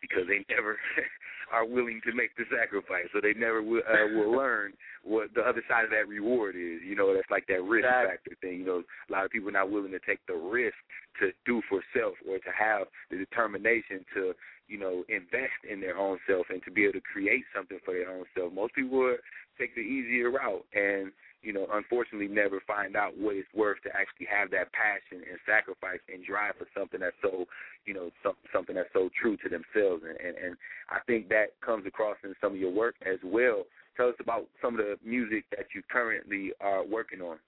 because 0.00 0.24
they 0.28 0.44
never 0.54 0.78
are 1.52 1.66
willing 1.66 2.00
to 2.06 2.12
make 2.12 2.36
the 2.36 2.44
sacrifice, 2.50 3.06
so 3.12 3.20
they 3.20 3.34
never 3.34 3.62
will, 3.62 3.82
uh, 3.86 4.08
will 4.14 4.36
learn 4.36 4.72
what 5.04 5.32
the 5.34 5.42
other 5.42 5.62
side 5.68 5.84
of 5.84 5.90
that 5.90 6.08
reward 6.08 6.56
is. 6.56 6.80
You 6.84 6.96
know, 6.96 7.14
that's 7.14 7.30
like 7.30 7.46
that 7.48 7.62
risk 7.62 7.86
exactly. 7.86 8.10
factor 8.10 8.36
thing. 8.40 8.60
You 8.60 8.66
know, 8.66 8.82
a 8.82 9.12
lot 9.12 9.24
of 9.24 9.30
people 9.30 9.48
are 9.48 9.52
not 9.52 9.70
willing 9.70 9.92
to 9.92 10.00
take 10.00 10.20
the 10.26 10.34
risk 10.34 10.76
to 11.20 11.30
do 11.46 11.62
for 11.68 11.82
self 11.96 12.14
or 12.28 12.38
to 12.38 12.52
have 12.56 12.86
the 13.10 13.16
determination 13.16 14.04
to 14.14 14.34
you 14.68 14.78
know, 14.78 15.02
invest 15.08 15.64
in 15.68 15.80
their 15.80 15.96
own 15.96 16.18
self 16.28 16.46
and 16.50 16.62
to 16.62 16.70
be 16.70 16.84
able 16.84 16.92
to 16.92 17.00
create 17.00 17.44
something 17.56 17.78
for 17.84 17.94
their 17.94 18.10
own 18.10 18.24
self. 18.36 18.52
Most 18.52 18.74
people 18.74 18.98
would 18.98 19.16
take 19.58 19.74
the 19.74 19.80
easier 19.80 20.30
route 20.30 20.64
and, 20.74 21.10
you 21.42 21.52
know, 21.52 21.66
unfortunately 21.72 22.28
never 22.28 22.60
find 22.66 22.96
out 22.96 23.16
what 23.16 23.36
it's 23.36 23.48
worth 23.54 23.78
to 23.82 23.90
actually 23.90 24.26
have 24.26 24.50
that 24.50 24.72
passion 24.72 25.24
and 25.28 25.38
sacrifice 25.46 26.00
and 26.12 26.24
drive 26.24 26.54
for 26.58 26.66
something 26.76 27.00
that's 27.00 27.16
so, 27.22 27.46
you 27.86 27.94
know, 27.94 28.10
some, 28.22 28.34
something 28.52 28.74
that's 28.74 28.92
so 28.92 29.08
true 29.20 29.36
to 29.38 29.48
themselves. 29.48 30.02
And, 30.02 30.18
and, 30.18 30.36
and 30.36 30.56
I 30.90 30.98
think 31.06 31.28
that 31.28 31.54
comes 31.64 31.86
across 31.86 32.16
in 32.24 32.34
some 32.40 32.52
of 32.52 32.58
your 32.58 32.72
work 32.72 32.96
as 33.06 33.18
well. 33.24 33.64
Tell 33.96 34.08
us 34.08 34.18
about 34.20 34.46
some 34.62 34.78
of 34.78 34.84
the 34.84 34.98
music 35.04 35.44
that 35.56 35.66
you 35.74 35.82
currently 35.90 36.52
are 36.60 36.84
working 36.84 37.20
on. 37.20 37.38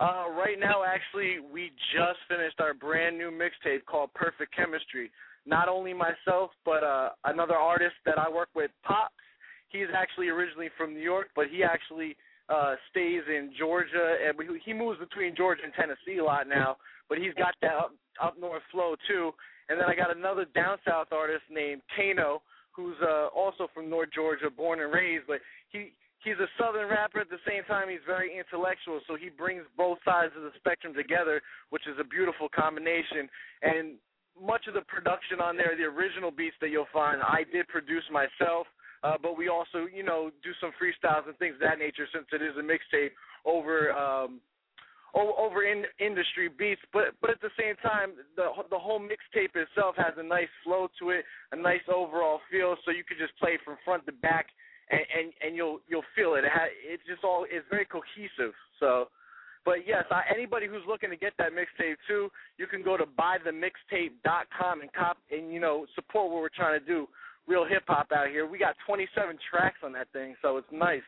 Uh, 0.00 0.30
right 0.30 0.60
now, 0.60 0.84
actually, 0.86 1.38
we 1.52 1.72
just 1.92 2.20
finished 2.28 2.60
our 2.60 2.72
brand 2.72 3.18
new 3.18 3.30
mixtape 3.30 3.84
called 3.86 4.14
Perfect 4.14 4.54
Chemistry 4.54 5.10
not 5.48 5.68
only 5.68 5.94
myself 5.94 6.50
but 6.64 6.84
uh, 6.84 7.10
another 7.24 7.54
artist 7.54 7.94
that 8.04 8.18
I 8.18 8.30
work 8.30 8.50
with, 8.54 8.70
Pops. 8.84 9.14
He's 9.70 9.88
actually 9.94 10.28
originally 10.28 10.68
from 10.76 10.94
New 10.94 11.00
York, 11.00 11.28
but 11.34 11.46
he 11.50 11.62
actually 11.62 12.16
uh, 12.48 12.74
stays 12.90 13.22
in 13.28 13.52
Georgia, 13.58 14.16
and 14.26 14.34
he 14.64 14.72
moves 14.72 14.98
between 14.98 15.36
Georgia 15.36 15.62
and 15.64 15.72
Tennessee 15.74 16.18
a 16.18 16.24
lot 16.24 16.48
now. 16.48 16.76
But 17.08 17.18
he's 17.18 17.34
got 17.34 17.54
that 17.62 17.74
up, 17.74 17.92
up 18.22 18.38
north 18.38 18.62
flow 18.70 18.96
too. 19.08 19.32
And 19.68 19.80
then 19.80 19.86
I 19.88 19.94
got 19.94 20.14
another 20.14 20.46
down 20.54 20.78
south 20.86 21.08
artist 21.12 21.44
named 21.50 21.82
Kano, 21.94 22.42
who's 22.72 22.96
uh, 23.02 23.28
also 23.34 23.68
from 23.74 23.90
North 23.90 24.10
Georgia, 24.14 24.50
born 24.50 24.80
and 24.80 24.92
raised, 24.92 25.24
but 25.26 25.40
he 25.70 25.92
he's 26.24 26.38
a 26.42 26.48
southern 26.58 26.88
rapper 26.88 27.20
at 27.20 27.30
the 27.30 27.38
same 27.46 27.62
time 27.64 27.88
he's 27.88 28.02
very 28.04 28.36
intellectual 28.36 28.98
so 29.06 29.14
he 29.14 29.30
brings 29.30 29.62
both 29.76 29.98
sides 30.04 30.34
of 30.34 30.42
the 30.42 30.50
spectrum 30.58 30.92
together 30.92 31.40
which 31.70 31.86
is 31.86 31.94
a 32.00 32.02
beautiful 32.02 32.48
combination 32.50 33.30
and 33.62 33.94
much 34.40 34.66
of 34.66 34.74
the 34.74 34.86
production 34.86 35.40
on 35.40 35.56
there, 35.56 35.74
the 35.76 35.84
original 35.84 36.30
beats 36.30 36.56
that 36.60 36.70
you'll 36.70 36.90
find, 36.92 37.20
I 37.22 37.42
did 37.52 37.66
produce 37.68 38.04
myself. 38.10 38.66
Uh, 39.02 39.14
but 39.20 39.36
we 39.36 39.48
also, 39.48 39.86
you 39.92 40.02
know, 40.02 40.30
do 40.42 40.50
some 40.60 40.72
freestyles 40.80 41.26
and 41.26 41.36
things 41.38 41.54
of 41.54 41.60
that 41.60 41.78
nature 41.78 42.06
since 42.12 42.26
it 42.32 42.42
is 42.42 42.56
a 42.58 42.62
mixtape 42.62 43.10
over 43.44 43.92
um, 43.92 44.40
over 45.14 45.64
in 45.64 45.84
industry 45.98 46.48
beats. 46.48 46.80
But 46.92 47.14
but 47.20 47.30
at 47.30 47.40
the 47.40 47.54
same 47.58 47.76
time, 47.82 48.12
the 48.36 48.50
the 48.70 48.78
whole 48.78 49.00
mixtape 49.00 49.54
itself 49.54 49.94
has 49.96 50.14
a 50.18 50.22
nice 50.22 50.50
flow 50.64 50.88
to 51.00 51.10
it, 51.10 51.24
a 51.52 51.56
nice 51.56 51.86
overall 51.92 52.40
feel. 52.50 52.76
So 52.84 52.90
you 52.90 53.04
could 53.04 53.18
just 53.18 53.38
play 53.38 53.58
from 53.64 53.76
front 53.84 54.06
to 54.06 54.12
back, 54.12 54.46
and 54.90 55.00
and, 55.00 55.32
and 55.42 55.56
you'll 55.56 55.80
you'll 55.88 56.08
feel 56.16 56.34
it. 56.34 56.44
it 56.44 56.50
ha- 56.52 56.74
it's 56.84 57.02
just 57.06 57.24
all 57.24 57.46
it's 57.48 57.66
very 57.70 57.86
cohesive. 57.86 58.54
So 58.80 59.08
but 59.64 59.86
yes, 59.86 60.04
I, 60.10 60.22
anybody 60.34 60.66
who's 60.66 60.82
looking 60.88 61.10
to 61.10 61.16
get 61.16 61.34
that 61.36 61.52
mixtape 61.52 61.96
too, 62.08 62.30
you 62.56 62.66
can 62.66 62.82
go 62.82 62.96
to 62.96 63.04
buythemixtape.com 63.04 64.80
and 64.80 64.92
cop 64.94 65.18
and 65.30 65.52
you 65.52 65.60
know 65.60 65.84
support 65.94 66.30
what 66.32 66.40
we're 66.40 66.48
trying 66.48 66.80
to 66.80 66.86
do. 66.86 67.06
Real 67.48 67.64
hip 67.64 67.84
hop 67.86 68.08
out 68.14 68.28
here. 68.28 68.46
We 68.46 68.58
got 68.58 68.74
27 68.86 69.38
tracks 69.50 69.78
on 69.82 69.92
that 69.94 70.08
thing, 70.12 70.36
so 70.42 70.58
it's 70.58 70.68
nice. 70.70 71.00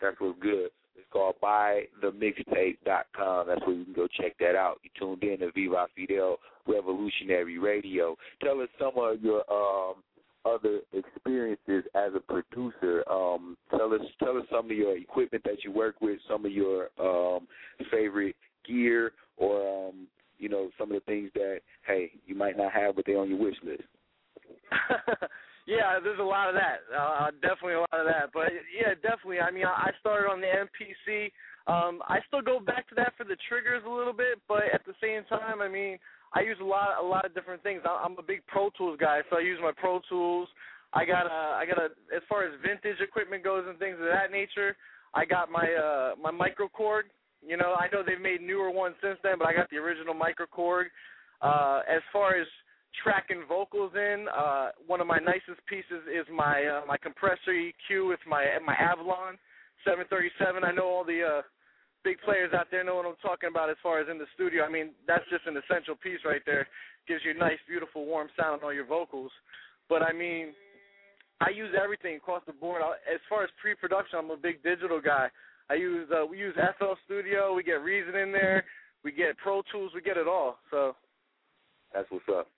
That's 0.00 0.16
what's 0.20 0.38
good. 0.40 0.70
It's 0.96 1.06
called 1.12 1.34
buythemixtape.com. 1.42 3.46
That's 3.46 3.66
where 3.66 3.74
you 3.74 3.84
can 3.84 3.94
go 3.94 4.06
check 4.06 4.36
that 4.38 4.54
out. 4.54 4.78
You 4.82 4.90
tuned 4.98 5.24
in 5.24 5.40
to 5.40 5.50
Viva 5.52 5.86
Fidel 5.96 6.36
Revolutionary 6.66 7.58
Radio. 7.58 8.16
Tell 8.42 8.60
us 8.60 8.68
some 8.78 8.92
of 8.96 9.20
your 9.20 9.42
um, 9.50 9.96
other 10.44 10.80
experiences 10.92 11.84
as 11.94 12.12
a 12.14 12.20
producer. 12.20 13.04
Um, 13.10 13.56
tell 13.70 13.92
us 13.92 14.00
tell 14.22 14.38
us 14.38 14.44
some 14.50 14.66
of 14.66 14.76
your 14.76 14.96
equipment 14.96 15.44
that 15.44 15.64
you 15.64 15.72
work 15.72 15.96
with, 16.00 16.18
some 16.28 16.44
of 16.44 16.52
your 16.52 16.88
um, 16.98 17.46
favorite 17.90 18.36
gear, 18.66 19.12
or 19.36 19.88
um, 19.88 20.06
you 20.38 20.48
know, 20.48 20.70
some 20.78 20.92
of 20.92 20.94
the 20.94 21.12
things 21.12 21.30
that 21.34 21.60
hey 21.86 22.10
you 22.26 22.34
might 22.34 22.56
not 22.56 22.72
have, 22.72 22.96
but 22.96 23.04
they're 23.06 23.18
on 23.18 23.28
your 23.28 23.38
wish 23.38 23.56
list. 23.64 23.82
yeah, 25.66 25.98
there's 26.02 26.20
a 26.20 26.22
lot 26.22 26.48
of 26.48 26.54
that. 26.54 26.86
Uh, 26.88 27.30
definitely 27.42 27.74
a 27.74 27.80
lot 27.80 28.00
of 28.00 28.06
that. 28.06 28.30
But 28.32 28.52
yeah, 28.70 28.94
definitely. 29.02 29.40
I 29.40 29.50
mean, 29.50 29.66
I 29.66 29.90
started 30.00 30.28
on 30.28 30.40
the 30.40 30.48
MPC. 30.48 31.30
Um, 31.66 32.02
I 32.08 32.18
still 32.26 32.42
go 32.42 32.58
back 32.58 32.88
to 32.88 32.94
that 32.96 33.12
for 33.16 33.24
the 33.24 33.36
triggers 33.48 33.82
a 33.86 33.90
little 33.90 34.12
bit, 34.14 34.40
but 34.48 34.64
at 34.72 34.84
the 34.86 34.94
same 35.00 35.24
time, 35.28 35.60
I 35.60 35.68
mean, 35.68 35.98
I 36.32 36.40
use 36.40 36.56
a 36.60 36.64
lot, 36.64 36.98
a 37.00 37.06
lot 37.06 37.24
of 37.24 37.34
different 37.34 37.62
things. 37.62 37.82
I'm 37.84 38.16
a 38.18 38.22
big 38.22 38.46
Pro 38.46 38.70
Tools 38.70 38.98
guy, 39.00 39.20
so 39.30 39.36
I 39.38 39.40
use 39.40 39.58
my 39.60 39.72
Pro 39.76 40.00
Tools. 40.08 40.48
I 40.92 41.04
got 41.04 41.26
a, 41.26 41.58
I 41.58 41.64
got 41.66 41.78
a, 41.78 41.90
as 42.14 42.22
far 42.28 42.44
as 42.44 42.52
vintage 42.62 43.00
equipment 43.00 43.44
goes 43.44 43.64
and 43.68 43.78
things 43.78 43.96
of 44.00 44.06
that 44.06 44.32
nature. 44.32 44.76
I 45.14 45.24
got 45.24 45.50
my 45.50 45.66
uh 45.66 46.14
my 46.20 46.30
microKORG. 46.30 47.10
You 47.46 47.56
know, 47.56 47.74
I 47.74 47.88
know 47.92 48.02
they've 48.04 48.20
made 48.20 48.42
newer 48.42 48.70
ones 48.70 48.94
since 49.02 49.18
then, 49.22 49.34
but 49.38 49.48
I 49.48 49.54
got 49.54 49.70
the 49.70 49.76
original 49.76 50.14
microKORG. 50.14 50.86
Uh, 51.42 51.80
as 51.88 52.02
far 52.12 52.36
as 52.36 52.46
tracking 53.02 53.44
vocals 53.48 53.92
in, 53.94 54.26
uh, 54.36 54.70
one 54.86 55.00
of 55.00 55.06
my 55.06 55.18
nicest 55.18 55.64
pieces 55.68 56.02
is 56.10 56.26
my 56.32 56.64
uh, 56.64 56.82
my 56.86 56.96
compressor 56.96 57.52
EQ 57.52 58.08
with 58.08 58.20
my 58.26 58.46
my 58.64 58.74
Avalon 58.74 59.38
737. 59.84 60.64
I 60.64 60.72
know 60.72 60.86
all 60.86 61.04
the 61.04 61.22
uh, 61.22 61.42
big 62.04 62.20
players 62.24 62.52
out 62.52 62.68
there 62.70 62.84
know 62.84 62.96
what 62.96 63.06
I'm 63.06 63.20
talking 63.22 63.48
about 63.50 63.70
as 63.70 63.76
far 63.82 64.00
as 64.00 64.08
in 64.10 64.18
the 64.18 64.28
studio. 64.34 64.64
I 64.64 64.70
mean, 64.70 64.90
that's 65.06 65.24
just 65.30 65.46
an 65.46 65.56
essential 65.56 65.96
piece 65.96 66.20
right 66.24 66.42
there. 66.44 66.66
Gives 67.08 67.22
you 67.24 67.32
a 67.32 67.38
nice, 67.38 67.58
beautiful, 67.68 68.06
warm 68.06 68.28
sound 68.38 68.60
on 68.60 68.64
all 68.64 68.74
your 68.74 68.86
vocals. 68.86 69.30
But 69.88 70.02
I 70.02 70.12
mean, 70.12 70.52
I 71.40 71.50
use 71.50 71.74
everything 71.74 72.16
across 72.16 72.42
the 72.46 72.52
board. 72.52 72.82
As 72.82 73.20
far 73.28 73.42
as 73.44 73.50
pre-production, 73.60 74.18
I'm 74.18 74.30
a 74.30 74.36
big 74.36 74.62
digital 74.62 75.00
guy. 75.00 75.28
I 75.70 75.74
use 75.74 76.08
uh, 76.10 76.26
we 76.26 76.38
use 76.38 76.54
FL 76.78 76.98
Studio. 77.04 77.54
We 77.54 77.62
get 77.62 77.82
Reason 77.82 78.14
in 78.14 78.32
there. 78.32 78.64
We 79.04 79.12
get 79.12 79.38
Pro 79.38 79.62
Tools. 79.72 79.92
We 79.94 80.02
get 80.02 80.16
it 80.16 80.28
all. 80.28 80.58
So 80.70 80.94
that's 81.94 82.10
what's 82.10 82.24
up. 82.28 82.48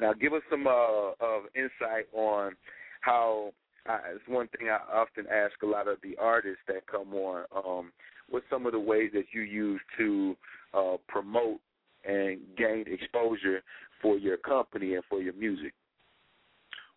Now, 0.00 0.12
give 0.12 0.32
us 0.32 0.42
some 0.50 0.66
uh, 0.66 1.10
of 1.20 1.44
insight 1.54 2.06
on 2.12 2.52
how. 3.00 3.52
Uh, 3.86 3.98
it's 4.14 4.26
one 4.26 4.48
thing 4.48 4.68
I 4.70 4.78
often 4.96 5.26
ask 5.30 5.62
a 5.62 5.66
lot 5.66 5.88
of 5.88 5.98
the 6.02 6.16
artists 6.18 6.62
that 6.68 6.86
come 6.86 7.12
on. 7.12 7.44
Um, 7.54 7.92
what's 8.30 8.46
some 8.48 8.64
of 8.64 8.72
the 8.72 8.80
ways 8.80 9.10
that 9.12 9.26
you 9.34 9.42
use 9.42 9.80
to 9.98 10.34
uh, 10.72 10.96
promote 11.06 11.60
and 12.04 12.40
gain 12.56 12.84
exposure 12.86 13.62
for 14.00 14.16
your 14.16 14.38
company 14.38 14.94
and 14.94 15.04
for 15.10 15.20
your 15.20 15.34
music? 15.34 15.74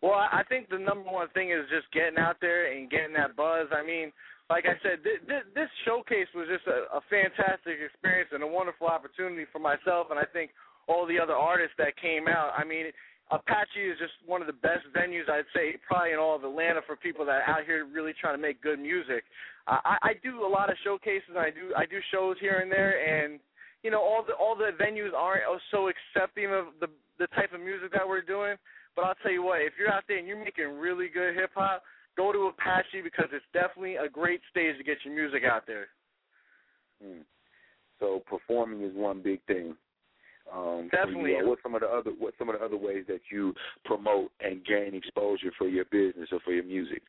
Well, 0.00 0.14
I 0.14 0.42
think 0.48 0.70
the 0.70 0.78
number 0.78 1.10
one 1.10 1.28
thing 1.34 1.50
is 1.50 1.66
just 1.68 1.92
getting 1.92 2.18
out 2.18 2.36
there 2.40 2.72
and 2.72 2.88
getting 2.88 3.12
that 3.14 3.34
buzz. 3.34 3.66
I 3.72 3.84
mean, 3.84 4.12
like 4.48 4.64
I 4.64 4.78
said, 4.80 5.02
th- 5.02 5.26
th- 5.26 5.50
this 5.54 5.68
showcase 5.84 6.28
was 6.34 6.46
just 6.48 6.66
a, 6.68 6.86
a 6.96 7.00
fantastic 7.10 7.82
experience 7.84 8.30
and 8.32 8.42
a 8.42 8.46
wonderful 8.46 8.86
opportunity 8.86 9.44
for 9.50 9.58
myself, 9.58 10.08
and 10.10 10.18
I 10.18 10.24
think 10.24 10.52
all 10.88 11.06
the 11.06 11.20
other 11.20 11.34
artists 11.34 11.74
that 11.78 11.96
came 12.00 12.26
out. 12.26 12.52
I 12.56 12.64
mean, 12.64 12.86
Apache 13.30 13.76
is 13.78 13.98
just 14.00 14.14
one 14.24 14.40
of 14.40 14.46
the 14.46 14.56
best 14.56 14.88
venues 14.96 15.28
I'd 15.28 15.44
say 15.54 15.76
probably 15.86 16.12
in 16.12 16.18
all 16.18 16.34
of 16.34 16.44
Atlanta 16.44 16.80
for 16.86 16.96
people 16.96 17.26
that 17.26 17.44
are 17.44 17.60
out 17.60 17.64
here 17.66 17.86
really 17.86 18.14
trying 18.18 18.34
to 18.34 18.40
make 18.40 18.62
good 18.62 18.80
music. 18.80 19.24
I, 19.68 19.98
I 20.02 20.12
do 20.22 20.44
a 20.44 20.48
lot 20.48 20.70
of 20.70 20.76
showcases. 20.82 21.28
And 21.28 21.38
I 21.38 21.50
do 21.50 21.76
I 21.76 21.84
do 21.84 22.00
shows 22.10 22.36
here 22.40 22.60
and 22.60 22.72
there, 22.72 22.96
and 22.96 23.38
you 23.82 23.90
know 23.90 24.00
all 24.00 24.24
the 24.26 24.32
all 24.32 24.56
the 24.56 24.72
venues 24.82 25.12
aren't 25.14 25.44
so 25.70 25.90
accepting 25.92 26.46
of 26.46 26.72
the 26.80 26.88
the 27.18 27.26
type 27.36 27.52
of 27.52 27.60
music 27.60 27.92
that 27.92 28.08
we're 28.08 28.22
doing. 28.22 28.56
But 28.96 29.04
I'll 29.04 29.20
tell 29.22 29.30
you 29.30 29.42
what, 29.42 29.60
if 29.60 29.74
you're 29.78 29.92
out 29.92 30.04
there 30.08 30.18
and 30.18 30.26
you're 30.26 30.42
making 30.42 30.78
really 30.78 31.08
good 31.12 31.34
hip 31.34 31.50
hop, 31.54 31.82
go 32.16 32.32
to 32.32 32.50
Apache 32.50 33.02
because 33.04 33.26
it's 33.32 33.44
definitely 33.52 33.96
a 33.96 34.08
great 34.08 34.40
stage 34.50 34.76
to 34.78 34.84
get 34.84 34.98
your 35.04 35.14
music 35.14 35.42
out 35.44 35.66
there. 35.66 35.86
Hmm. 37.02 37.20
So 38.00 38.22
performing 38.26 38.82
is 38.82 38.94
one 38.94 39.22
big 39.22 39.40
thing. 39.46 39.76
Um, 40.54 40.88
Definitely. 40.90 41.32
You, 41.32 41.44
uh, 41.44 41.48
what 41.48 41.58
some 41.62 41.74
of 41.74 41.80
the 41.80 41.88
other 41.88 42.10
what 42.18 42.34
some 42.38 42.48
of 42.48 42.58
the 42.58 42.64
other 42.64 42.76
ways 42.76 43.04
that 43.08 43.20
you 43.30 43.54
promote 43.84 44.30
and 44.40 44.64
gain 44.64 44.94
exposure 44.94 45.52
for 45.58 45.68
your 45.68 45.84
business 45.86 46.28
or 46.32 46.40
for 46.40 46.52
your 46.52 46.64
music? 46.64 47.02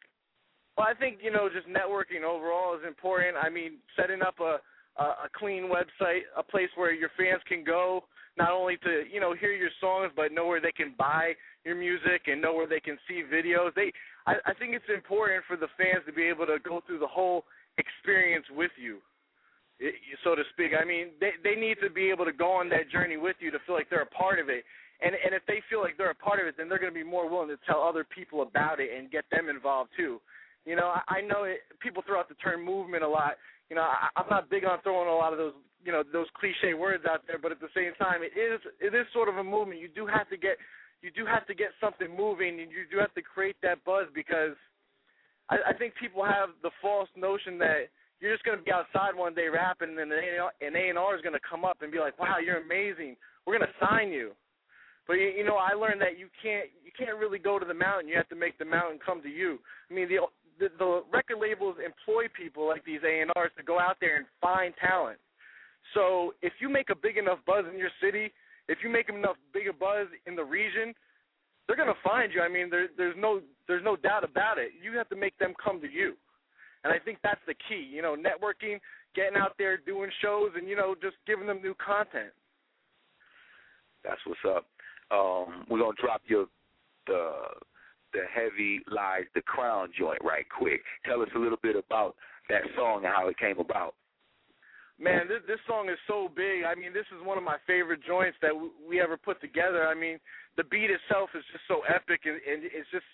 Well, 0.77 0.87
I 0.89 0.93
think 0.93 1.19
you 1.21 1.31
know 1.31 1.49
just 1.53 1.67
networking 1.67 2.23
overall 2.23 2.75
is 2.75 2.81
important. 2.87 3.37
I 3.41 3.49
mean, 3.49 3.77
setting 3.95 4.21
up 4.21 4.39
a 4.39 4.57
a, 4.97 5.03
a 5.03 5.29
clean 5.37 5.69
website, 5.71 6.21
a 6.37 6.43
place 6.43 6.69
where 6.75 6.93
your 6.93 7.09
fans 7.17 7.41
can 7.47 7.63
go 7.63 8.03
not 8.37 8.51
only 8.51 8.77
to 8.77 9.03
you 9.11 9.19
know 9.19 9.33
hear 9.33 9.53
your 9.53 9.69
songs, 9.81 10.11
but 10.15 10.31
know 10.31 10.47
where 10.47 10.61
they 10.61 10.71
can 10.71 10.93
buy 10.97 11.33
your 11.65 11.75
music 11.75 12.27
and 12.27 12.41
know 12.41 12.53
where 12.53 12.67
they 12.67 12.79
can 12.79 12.97
see 13.07 13.21
videos. 13.21 13.73
They, 13.75 13.91
I, 14.25 14.35
I 14.45 14.53
think 14.53 14.73
it's 14.73 14.89
important 14.93 15.43
for 15.47 15.57
the 15.57 15.67
fans 15.77 16.03
to 16.07 16.13
be 16.13 16.23
able 16.23 16.45
to 16.45 16.57
go 16.63 16.81
through 16.85 16.99
the 16.99 17.07
whole 17.07 17.45
experience 17.77 18.45
with 18.55 18.71
you, 18.81 18.99
so 20.23 20.35
to 20.35 20.43
speak. 20.53 20.71
I 20.79 20.85
mean, 20.85 21.15
they 21.19 21.31
they 21.43 21.55
need 21.55 21.77
to 21.81 21.89
be 21.89 22.09
able 22.09 22.25
to 22.25 22.33
go 22.33 22.51
on 22.51 22.69
that 22.69 22.89
journey 22.91 23.17
with 23.17 23.37
you 23.39 23.51
to 23.51 23.59
feel 23.65 23.75
like 23.75 23.89
they're 23.89 24.07
a 24.07 24.15
part 24.15 24.39
of 24.39 24.49
it. 24.49 24.63
And 25.01 25.15
and 25.15 25.33
if 25.33 25.43
they 25.47 25.63
feel 25.69 25.79
like 25.81 25.97
they're 25.97 26.11
a 26.11 26.15
part 26.15 26.39
of 26.39 26.47
it, 26.47 26.55
then 26.57 26.67
they're 26.67 26.79
going 26.79 26.93
to 26.93 26.97
be 26.97 27.07
more 27.07 27.29
willing 27.29 27.49
to 27.49 27.57
tell 27.65 27.81
other 27.81 28.03
people 28.03 28.41
about 28.41 28.79
it 28.79 28.89
and 28.95 29.09
get 29.09 29.25
them 29.31 29.47
involved 29.47 29.91
too. 29.95 30.19
You 30.65 30.75
know, 30.75 30.91
I, 30.91 31.01
I 31.07 31.21
know 31.21 31.43
it, 31.43 31.63
people 31.79 32.03
throw 32.05 32.19
out 32.19 32.27
the 32.27 32.35
term 32.35 32.63
movement 32.63 33.03
a 33.03 33.07
lot. 33.07 33.39
You 33.69 33.75
know, 33.77 33.83
I, 33.83 34.09
I'm 34.17 34.27
not 34.29 34.49
big 34.49 34.65
on 34.65 34.81
throwing 34.83 35.07
a 35.07 35.15
lot 35.15 35.31
of 35.31 35.39
those 35.39 35.53
you 35.83 35.91
know 35.91 36.03
those 36.03 36.27
cliche 36.35 36.73
words 36.73 37.05
out 37.09 37.23
there, 37.27 37.39
but 37.39 37.51
at 37.51 37.59
the 37.59 37.71
same 37.75 37.93
time, 37.95 38.21
it 38.21 38.37
is 38.37 38.59
it 38.79 38.93
is 38.93 39.07
sort 39.13 39.29
of 39.29 39.37
a 39.37 39.43
movement. 39.43 39.79
You 39.79 39.87
do 39.87 40.05
have 40.05 40.29
to 40.29 40.37
get 40.37 40.57
you 41.01 41.11
do 41.11 41.25
have 41.25 41.47
to 41.47 41.55
get 41.55 41.69
something 41.79 42.11
moving, 42.11 42.59
and 42.59 42.71
you 42.71 42.83
do 42.91 42.99
have 42.99 43.13
to 43.13 43.21
create 43.21 43.55
that 43.63 43.83
buzz 43.85 44.07
because 44.13 44.59
I, 45.49 45.71
I 45.71 45.73
think 45.73 45.93
people 45.95 46.25
have 46.25 46.49
the 46.61 46.71
false 46.81 47.09
notion 47.15 47.57
that 47.59 47.87
you're 48.19 48.33
just 48.33 48.43
to 48.57 48.63
be 48.63 48.71
outside 48.71 49.15
one 49.15 49.33
day 49.33 49.47
rapping, 49.47 49.97
and 49.99 50.11
an 50.11 50.75
A 50.75 50.89
and 50.89 50.97
R 50.97 51.15
is 51.15 51.21
to 51.33 51.47
come 51.49 51.63
up 51.63 51.81
and 51.81 51.91
be 51.91 51.99
like, 51.99 52.19
"Wow, 52.19 52.37
you're 52.37 52.61
amazing. 52.61 53.15
We're 53.45 53.57
to 53.67 53.79
sign 53.79 54.11
you." 54.11 54.31
But 55.07 55.13
you, 55.13 55.27
you 55.37 55.43
know, 55.43 55.57
I 55.57 55.73
learned 55.73 56.01
that 56.01 56.19
you 56.19 56.27
can't 56.41 56.69
you 56.83 56.91
can't 56.97 57.17
really 57.17 57.39
go 57.39 57.57
to 57.57 57.65
the 57.65 57.73
mountain. 57.73 58.07
You 58.07 58.15
have 58.17 58.29
to 58.29 58.35
make 58.35 58.57
the 58.57 58.65
mountain 58.65 58.99
come 59.03 59.21
to 59.23 59.29
you. 59.29 59.57
I 59.89 59.93
mean, 59.93 60.07
the 60.07 60.19
the, 60.59 60.69
the 60.77 61.03
record 61.11 61.39
labels 61.39 61.77
employ 61.83 62.25
people 62.35 62.67
like 62.67 62.85
these 62.85 62.99
A 63.03 63.21
and 63.21 63.31
R's 63.35 63.51
to 63.57 63.63
go 63.63 63.79
out 63.79 63.97
there 63.99 64.17
and 64.17 64.25
find 64.41 64.73
talent. 64.79 65.17
So 65.93 66.35
if 66.41 66.53
you 66.59 66.69
make 66.69 66.89
a 66.89 66.95
big 66.95 67.17
enough 67.17 67.39
buzz 67.47 67.65
in 67.71 67.79
your 67.79 67.89
city, 68.03 68.31
if 68.67 68.79
you 68.83 68.89
make 68.89 69.09
enough 69.09 69.37
bigger 69.53 69.73
buzz 69.73 70.07
in 70.27 70.35
the 70.35 70.43
region, 70.43 70.93
they're 71.65 71.77
gonna 71.77 71.93
find 72.03 72.31
you. 72.33 72.41
I 72.41 72.49
mean, 72.49 72.69
there, 72.69 72.87
there's 72.97 73.15
no 73.17 73.41
there's 73.67 73.83
no 73.83 73.95
doubt 73.95 74.23
about 74.23 74.57
it. 74.57 74.71
You 74.81 74.97
have 74.97 75.09
to 75.09 75.15
make 75.15 75.37
them 75.39 75.53
come 75.63 75.81
to 75.81 75.89
you, 75.89 76.13
and 76.83 76.93
I 76.93 76.99
think 76.99 77.19
that's 77.23 77.41
the 77.47 77.55
key. 77.67 77.87
You 77.91 78.01
know, 78.01 78.15
networking, 78.15 78.79
getting 79.15 79.37
out 79.37 79.55
there, 79.57 79.77
doing 79.77 80.09
shows, 80.21 80.51
and 80.55 80.67
you 80.67 80.75
know, 80.75 80.95
just 81.01 81.15
giving 81.27 81.47
them 81.47 81.61
new 81.61 81.75
content. 81.75 82.31
That's 84.03 84.21
what's 84.25 84.39
up. 84.47 84.65
Um, 85.11 85.65
we're 85.69 85.79
gonna 85.79 85.97
drop 86.01 86.21
your 86.27 86.45
the 87.07 87.31
the 88.13 88.21
heavy 88.33 88.81
lies 88.89 89.25
the 89.35 89.41
crown 89.41 89.89
joint 89.97 90.19
right 90.23 90.45
quick. 90.49 90.81
Tell 91.05 91.21
us 91.21 91.29
a 91.35 91.39
little 91.39 91.59
bit 91.61 91.75
about 91.75 92.15
that 92.49 92.63
song 92.75 93.05
and 93.05 93.13
how 93.13 93.27
it 93.27 93.37
came 93.37 93.59
about. 93.59 93.95
Man, 94.99 95.27
this 95.27 95.39
this 95.47 95.59
song 95.67 95.89
is 95.89 95.97
so 96.07 96.27
big. 96.27 96.63
I 96.67 96.75
mean, 96.75 96.93
this 96.93 97.07
is 97.15 97.25
one 97.25 97.37
of 97.37 97.43
my 97.43 97.57
favorite 97.65 98.01
joints 98.05 98.37
that 98.41 98.51
we 98.87 98.99
ever 98.99 99.15
put 99.15 99.39
together. 99.41 99.87
I 99.87 99.95
mean, 99.95 100.19
the 100.57 100.63
beat 100.65 100.91
itself 100.91 101.29
is 101.35 101.43
just 101.51 101.63
so 101.67 101.81
epic, 101.87 102.21
and, 102.25 102.35
and 102.35 102.63
it's 102.67 102.89
just 102.91 103.07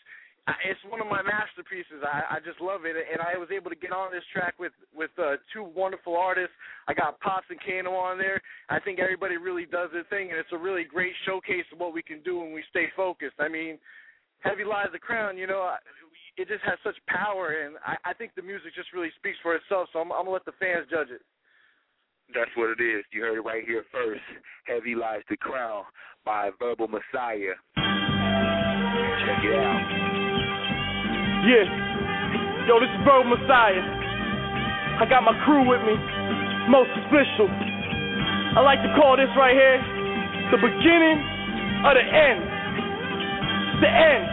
it's 0.48 0.80
one 0.90 1.02
of 1.02 1.10
my 1.10 1.26
masterpieces. 1.26 2.06
I, 2.06 2.38
I 2.38 2.40
just 2.46 2.62
love 2.62 2.86
it, 2.86 2.94
and 2.94 3.18
I 3.18 3.38
was 3.38 3.50
able 3.50 3.74
to 3.74 3.76
get 3.76 3.92
on 3.92 4.12
this 4.14 4.24
track 4.30 4.54
with 4.60 4.74
with 4.94 5.10
uh, 5.18 5.42
two 5.50 5.66
wonderful 5.66 6.16
artists. 6.16 6.54
I 6.88 6.94
got 6.94 7.20
Pops 7.20 7.50
and 7.50 7.60
Kano 7.60 7.98
on 7.98 8.18
there. 8.18 8.42
I 8.70 8.80
think 8.80 9.00
everybody 9.00 9.38
really 9.38 9.66
does 9.66 9.90
their 9.92 10.06
thing, 10.06 10.30
and 10.30 10.38
it's 10.38 10.54
a 10.54 10.58
really 10.58 10.84
great 10.84 11.14
showcase 11.26 11.66
of 11.74 11.80
what 11.80 11.94
we 11.94 12.04
can 12.04 12.22
do 12.22 12.38
when 12.38 12.54
we 12.54 12.64
stay 12.70 12.86
focused. 12.96 13.40
I 13.40 13.50
mean, 13.50 13.80
Heavy 14.40 14.64
Lies 14.64 14.94
the 14.94 15.00
Crown. 15.00 15.36
You 15.36 15.48
know, 15.48 15.74
it 16.38 16.48
just 16.48 16.64
has 16.64 16.78
such 16.84 16.98
power, 17.08 17.66
and 17.66 17.78
I, 17.82 18.12
I 18.12 18.14
think 18.14 18.34
the 18.36 18.44
music 18.44 18.76
just 18.76 18.94
really 18.94 19.12
speaks 19.18 19.38
for 19.42 19.56
itself. 19.56 19.90
So 19.94 20.00
I'm, 20.00 20.12
I'm 20.12 20.30
gonna 20.30 20.32
let 20.32 20.46
the 20.46 20.54
fans 20.60 20.86
judge 20.92 21.10
it. 21.10 21.22
That's 22.34 22.52
what 22.56 22.70
it 22.70 22.84
is. 22.84 23.04
You 23.12 23.22
heard 23.22 23.38
it 23.38 23.42
right 23.42 23.66
here 23.66 23.84
first. 23.92 24.22
Heavy 24.66 24.94
Lies 24.94 25.22
the 25.30 25.38
Crown 25.38 25.84
by 26.24 26.50
Verb-L 26.60 26.88
Messiah. 26.88 27.54
Check 29.26 29.44
it 29.44 29.56
out. 29.56 30.05
Yeah. 31.46 31.62
Yo, 32.66 32.82
this 32.82 32.90
is 32.90 33.02
Verb-L 33.06 33.30
Messiah. 33.30 33.78
I 34.98 35.06
got 35.06 35.22
my 35.22 35.38
crew 35.46 35.62
with 35.62 35.78
me. 35.86 35.94
Most 36.74 36.90
official. 37.06 37.46
I 38.58 38.66
like 38.66 38.82
to 38.82 38.90
call 38.98 39.14
this 39.14 39.30
right 39.38 39.54
here 39.54 39.78
the 40.50 40.58
beginning 40.58 41.22
of 41.86 41.94
the 41.94 42.02
end. 42.02 42.42
The 43.78 43.92
end. 43.94 44.26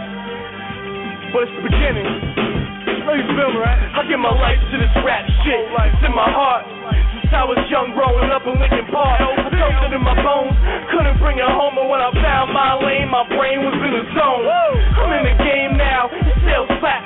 But 1.37 1.45
it's 1.45 1.53
the 1.61 1.69
beginning. 1.69 2.09
I 2.09 3.05
know 3.05 3.13
you 3.13 3.29
feel 3.37 3.53
me, 3.53 3.61
right? 3.61 3.77
I 3.93 4.09
give 4.09 4.17
my 4.17 4.33
life 4.33 4.57
to 4.73 4.77
this 4.81 4.97
rap 5.05 5.29
shit. 5.45 5.69
It's 5.69 6.05
in 6.09 6.17
my 6.17 6.33
heart. 6.33 6.65
Since 7.13 7.29
I 7.37 7.45
was 7.45 7.61
young, 7.69 7.93
growing 7.93 8.33
up 8.33 8.49
in 8.49 8.57
Lincoln 8.57 8.89
Park. 8.89 9.21
It 9.21 9.93
in 9.93 10.01
my 10.01 10.17
bones, 10.25 10.57
couldn't 10.89 11.21
bring 11.21 11.37
it 11.37 11.45
home, 11.45 11.77
but 11.77 11.85
when 11.85 12.01
I 12.01 12.09
found 12.17 12.49
my 12.51 12.75
lane, 12.81 13.13
my 13.13 13.29
brain 13.29 13.61
was 13.61 13.77
in 13.77 13.93
the 13.93 14.05
zone. 14.17 14.49
I'm 14.49 15.13
in 15.21 15.25
the 15.29 15.37
game 15.45 15.77
now, 15.77 16.09
still 16.43 16.65
slap, 16.81 17.02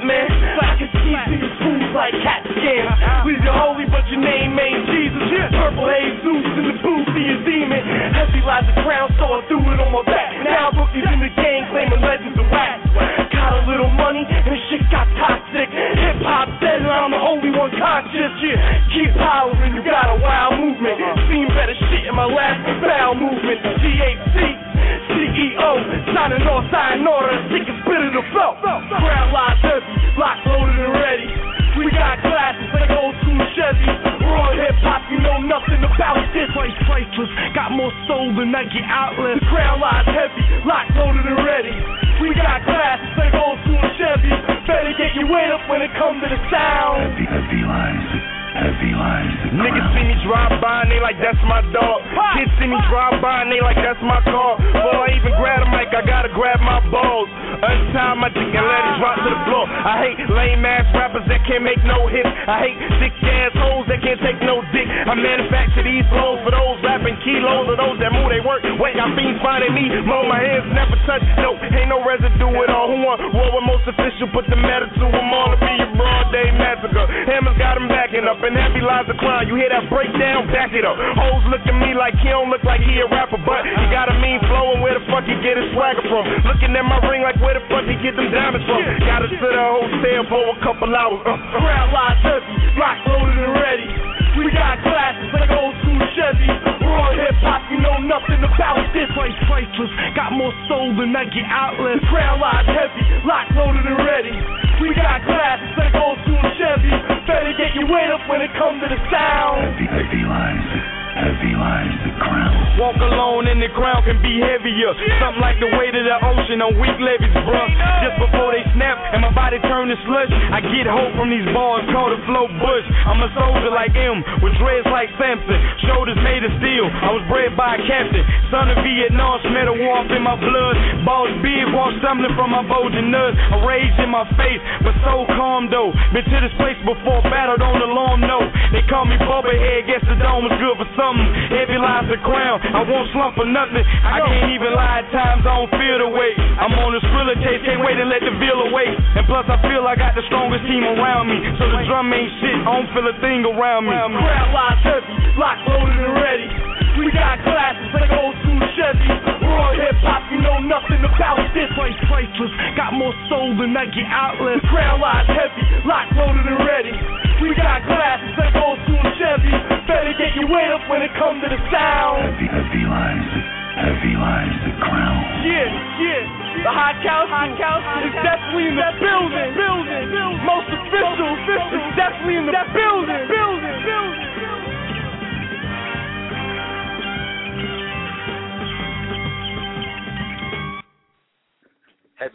Better 45.27 45.35
get 45.35 45.35
your 45.35 45.35
weight 45.35 45.51
up 45.51 45.69
when 45.69 45.83
it 45.83 45.91
comes 45.99 46.23
to 46.23 46.29
the 46.29 46.41
sound. 46.51 47.03
Heavy, 47.03 47.27
heavy 47.27 47.63
lines, 47.67 48.11
heavy 48.55 48.93
lines. 48.95 49.35
Niggas 49.59 49.89
see 49.95 50.05
me 50.07 50.17
drive 50.23 50.61
by 50.63 50.83
and 50.83 50.91
they 50.91 51.01
like 51.01 51.19
that's 51.19 51.41
my 51.47 51.63
dog. 51.73 52.03
Kids 52.39 52.51
see 52.59 52.67
me 52.67 52.79
drive 52.91 53.21
by 53.23 53.43
and 53.43 53.51
they 53.51 53.61
like 53.61 53.77
that's 53.77 54.01
my 54.03 54.21
car. 54.23 54.57
Before 54.59 55.03
I 55.03 55.17
even 55.17 55.33
grab 55.39 55.65
the 55.65 55.71
mic, 55.71 55.91
I 55.95 56.03
gotta 56.07 56.31
grab 56.31 56.61
my 56.63 56.81
balls. 56.91 57.29
Untie 57.57 58.15
my 58.21 58.29
dick 58.29 58.53
and 58.53 58.67
let 58.67 58.83
it 58.85 58.97
drop 59.01 59.17
to 59.17 59.31
the 59.33 59.41
floor. 59.49 59.65
I 59.65 59.95
hate 60.05 60.19
lame 60.29 60.65
ass 60.69 60.85
rappers 60.93 61.25
that 61.29 61.41
can't 61.49 61.65
make 61.65 61.81
no 61.89 62.05
hits. 62.07 62.29
I 62.29 62.57
hate 62.69 62.79
sick 63.01 63.17
ass 63.25 63.57
hoes 63.57 63.89
that 63.89 64.05
can't 64.05 64.21
take 64.21 64.41
no 64.45 64.61
dick. 64.77 64.85
I 64.85 65.17
manufacture 65.17 65.85
these 65.85 66.05
flows 66.13 66.45
for 66.45 66.53
those 66.53 66.77
rapping 66.85 67.17
kilos 67.25 67.73
or 67.73 67.77
those 67.81 67.97
that 68.05 68.13
move 68.13 68.29
they 68.29 68.45
work. 68.45 68.61
Wait, 68.77 68.97
got 69.01 69.09
fiends 69.17 69.41
finding 69.41 69.73
me. 69.73 69.89
Mow 70.05 70.29
my 70.29 70.41
hands 70.41 70.69
never 70.77 70.97
touch. 71.09 71.25
No, 71.41 71.57
ain't 71.57 71.89
no 71.89 72.05
residue 72.05 72.53
at 72.61 72.69
all. 72.69 72.93
Who 72.93 73.01
want 73.01 73.25
war 73.33 73.49
with 73.57 73.65
most 73.65 73.89
official? 73.89 74.29
Put 74.37 74.45
the 74.53 74.59
metal 74.59 74.93
to 74.93 75.07
them 75.09 75.29
all 75.33 75.49
to 75.55 75.59
be 75.59 75.75
a 75.81 75.89
broad 75.97 76.29
day 76.35 76.53
massacre. 76.53 77.09
Hammers 77.25 77.57
got 77.57 77.81
them 77.81 77.89
backing 77.89 78.29
up 78.29 78.37
and 78.45 78.53
heavy 78.53 78.85
lies 78.85 79.09
the 79.09 79.17
crime. 79.17 79.49
You 79.49 79.57
hear 79.57 79.73
that 79.73 79.89
breakdown? 79.89 80.53
Back 80.53 80.77
it 80.77 80.85
up. 80.85 80.99
Hoes 80.99 81.45
look 81.49 81.65
at 81.65 81.77
me 81.77 81.97
like 81.97 82.13
he 82.21 82.29
don't 82.29 82.53
look 82.53 82.63
like 82.69 82.85
he 82.85 83.01
a 83.01 83.09
rapper, 83.09 83.41
but 83.41 83.65
he 83.65 83.85
got 83.89 84.13
a 84.13 84.17
mean 84.21 84.45
flow 84.45 84.77
and 84.77 84.85
where 84.85 84.93
the 84.93 85.05
fuck 85.09 85.25
he 85.25 85.35
get 85.41 85.57
his 85.57 85.73
swagger 85.73 86.05
from? 86.11 86.29
Looking 86.45 86.77
at 86.77 86.85
my 86.85 87.01
ring 87.09 87.23
like 87.25 87.39
where 87.47 87.87
the 87.87 87.95
get 88.03 88.19
them 88.19 88.27
diamonds 88.35 88.67
from? 88.67 88.83
Gotta 89.07 89.31
sit 89.31 89.39
at 89.39 89.55
a 89.55 89.67
hotel 89.71 90.23
for 90.27 90.43
a 90.51 90.57
couple 90.67 90.91
hours. 90.91 91.23
Uh, 91.23 91.39
crowd 91.55 91.95
lies 91.95 92.19
heavy, 92.27 92.55
lock 92.75 92.99
loaded 93.07 93.39
and 93.39 93.55
ready. 93.55 93.87
We 94.35 94.51
got 94.51 94.83
classes 94.83 95.31
like 95.31 95.51
old 95.55 95.79
school 95.87 96.03
Chevy. 96.19 96.51
Raw 96.83 97.15
hip 97.15 97.39
hop, 97.47 97.63
you 97.71 97.79
know 97.79 98.03
nothing 98.03 98.43
about 98.43 98.83
this. 98.91 99.07
Place 99.15 99.39
priceless, 99.47 99.91
got 100.19 100.35
more 100.35 100.51
soul 100.67 100.91
than 100.99 101.15
Nike 101.15 101.47
outlets. 101.47 102.03
Crown 102.11 102.43
lies 102.43 102.67
heavy, 102.67 103.05
lock 103.23 103.47
loaded 103.55 103.87
and 103.87 104.01
ready. 104.03 104.35
We 104.83 104.91
got 104.99 105.23
classes 105.23 105.71
like 105.79 105.95
old 105.95 106.19
school 106.27 106.43
Chevy. 106.59 106.91
Better 107.31 107.55
get 107.55 107.79
your 107.79 107.87
weight 107.87 108.11
up 108.11 108.27
when 108.27 108.43
it 108.43 108.51
comes 108.59 108.83
to 108.83 108.91
the 108.91 108.99
sound. 109.07 109.71
Heavy 109.87 110.27
lines, 110.27 110.96
heavy 111.17 111.57
lines. 111.57 111.97
the 112.05 112.13
crown. 112.21 112.53
Walk 112.77 113.01
alone 113.01 113.49
and 113.49 113.57
the 113.57 113.73
ground 113.73 114.05
can 114.05 114.21
be 114.21 114.37
heavier. 114.37 114.93
Something 115.17 115.41
like 115.41 115.57
the 115.59 115.73
weight 115.81 115.97
of 115.97 116.05
the 116.05 116.17
ocean 116.21 116.61
on 116.61 116.77
weak 116.77 116.99
levees, 117.01 117.33
bruh. 117.49 117.69
Just 118.05 118.21
before 118.21 118.53
they 118.53 118.61
snap 118.77 119.01
and 119.17 119.25
my 119.25 119.33
body 119.33 119.57
turn 119.65 119.89
to 119.89 119.97
slush, 120.05 120.29
I 120.53 120.61
get 120.61 120.85
hope 120.85 121.17
from 121.17 121.33
these 121.33 121.49
bars 121.57 121.89
called 121.89 122.13
a 122.13 122.21
flow 122.29 122.47
bush. 122.61 122.87
I'm 123.09 123.25
a 123.25 123.33
soldier 123.33 123.73
like 123.73 123.97
M, 123.97 124.21
with 124.45 124.53
dreads 124.61 124.85
like 124.93 125.09
Samson, 125.17 125.57
shoulders 125.89 126.21
made 126.21 126.45
of 126.45 126.53
steel. 126.61 126.85
I 126.85 127.11
was 127.17 127.25
bred 127.33 127.57
by 127.57 127.81
a 127.81 127.83
captain, 127.89 128.25
son 128.53 128.69
of 128.69 128.85
Vietnam, 128.85 129.41
smell 129.49 129.73
the 129.73 129.77
warmth 129.81 130.13
in 130.13 130.21
my 130.21 130.37
blood. 130.37 130.77
Balls 131.09 131.33
big, 131.41 131.65
walk 131.73 131.97
stumbling 132.05 132.37
from 132.37 132.53
my 132.53 132.61
bulging 132.69 133.09
nuts. 133.09 133.41
A 133.57 133.59
rage 133.65 133.97
in 134.05 134.13
my 134.13 134.29
face, 134.37 134.61
but 134.85 134.93
so 135.01 135.25
calm 135.33 135.73
though. 135.73 135.97
Been 136.13 136.29
to 136.29 136.39
this 136.45 136.53
place 136.61 136.77
before, 136.85 137.25
battled 137.33 137.65
on 137.65 137.81
the 137.81 137.89
long 137.89 138.21
note. 138.21 138.53
They 138.77 138.85
call 138.85 139.09
me 139.09 139.17
Bubba 139.25 139.57
Head, 139.57 139.89
guess 139.89 140.05
the 140.05 140.21
dome 140.21 140.45
was 140.45 140.53
good 140.61 140.77
for 140.77 140.89
something. 141.07 141.31
Heavy 141.55 141.79
lies 141.79 142.11
the 142.11 142.19
crown, 142.27 142.59
I 142.59 142.83
won't 142.83 143.07
slump 143.15 143.39
for 143.39 143.47
nothing. 143.47 143.87
I 144.03 144.19
can't 144.27 144.51
even 144.51 144.75
lie 144.75 145.07
at 145.07 145.09
times, 145.15 145.47
I 145.47 145.55
don't 145.63 145.71
feel 145.71 145.97
the 146.03 146.11
weight. 146.11 146.35
I'm 146.59 146.75
on 146.75 146.91
the 146.99 147.03
thriller 147.15 147.39
case, 147.39 147.63
can't 147.63 147.83
wait 147.87 147.95
to 148.03 148.07
let 148.07 148.27
the 148.27 148.35
bill 148.43 148.67
away. 148.67 148.91
And 148.91 149.23
plus, 149.31 149.47
I 149.47 149.63
feel 149.63 149.87
I 149.87 149.95
got 149.95 150.19
the 150.19 150.27
strongest 150.27 150.67
team 150.67 150.83
around 150.83 151.31
me. 151.31 151.39
So 151.63 151.71
the 151.71 151.87
drum 151.87 152.11
ain't 152.11 152.33
shit, 152.43 152.59
I 152.67 152.71
don't 152.75 152.91
feel 152.91 153.07
a 153.07 153.17
thing 153.23 153.47
around 153.47 153.87
me. 153.87 153.95
Crowd 153.95 154.51
lies 154.51 154.81
heavy, 154.83 155.15
lock 155.39 155.59
loaded 155.71 155.95
and 155.95 156.15
ready. 156.19 156.76
We 156.97 157.13
got 157.13 157.37
classes 157.45 157.93
like 157.93 158.09
old 158.17 158.33
school 158.41 158.61
Chevy. 158.73 159.09
Raw 159.45 159.73
hip 159.77 160.01
hop, 160.01 160.25
you 160.33 160.41
know 160.41 160.59
nothing 160.65 161.05
about 161.05 161.45
this. 161.53 161.69
Place 161.77 161.97
priceless, 162.09 162.53
got 162.73 162.97
more 162.97 163.13
soul 163.29 163.53
than 163.61 163.77
Nike 163.77 164.01
outlets. 164.09 164.65
Crown 164.73 165.01
lies 165.01 165.29
heavy, 165.29 165.65
lock 165.85 166.09
loaded 166.17 166.49
and 166.49 166.61
ready. 166.65 166.97
We 167.45 167.53
got 167.53 167.85
classes 167.85 168.33
like 168.41 168.57
old 168.57 168.81
school 168.89 169.05
Chevy. 169.21 169.53
Better 169.85 170.17
get 170.17 170.33
your 170.41 170.49
weight 170.49 170.73
up 170.73 170.89
when 170.89 171.05
it 171.05 171.13
comes 171.21 171.45
to 171.45 171.49
the 171.53 171.61
sound. 171.69 172.33
Heavy, 172.33 172.49
heavy 172.49 172.85
lines, 172.89 173.29
heavy 173.77 174.15
lines. 174.17 174.57
the 174.65 174.73
crown. 174.81 175.21
Yeah, 175.45 175.69
yeah. 176.01 176.23
The 176.65 176.73
high 176.73 176.97
council, 177.05 177.29
high 177.29 177.53
council 177.61 177.93
is 178.09 178.17
definitely 178.25 178.73
in 178.73 178.77
the 178.81 178.91
building. 178.99 179.49
Building, 179.53 180.05
Most 180.49 180.69
official, 180.73 181.31
is 181.77 181.87
definitely 181.93 182.41
in 182.41 182.49
the 182.49 182.57
building. 182.73 183.29
Building, 183.29 183.29
building. 183.29 183.36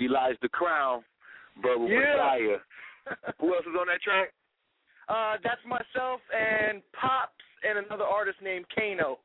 Lies 0.08 0.36
the 0.42 0.50
crown, 0.50 1.04
brother 1.62 1.86
Yeah. 1.86 2.00
Messiah. 2.00 2.58
Who 3.40 3.54
else 3.54 3.66
is 3.66 3.76
on 3.80 3.88
that 3.88 4.02
track? 4.02 4.34
Uh, 5.10 5.38
that's 5.44 5.62
myself 5.66 6.22
and 6.32 6.82
Pops 6.94 7.34
and 7.68 7.86
another 7.86 8.06
artist 8.06 8.38
named 8.42 8.66
Kano. 8.74 9.20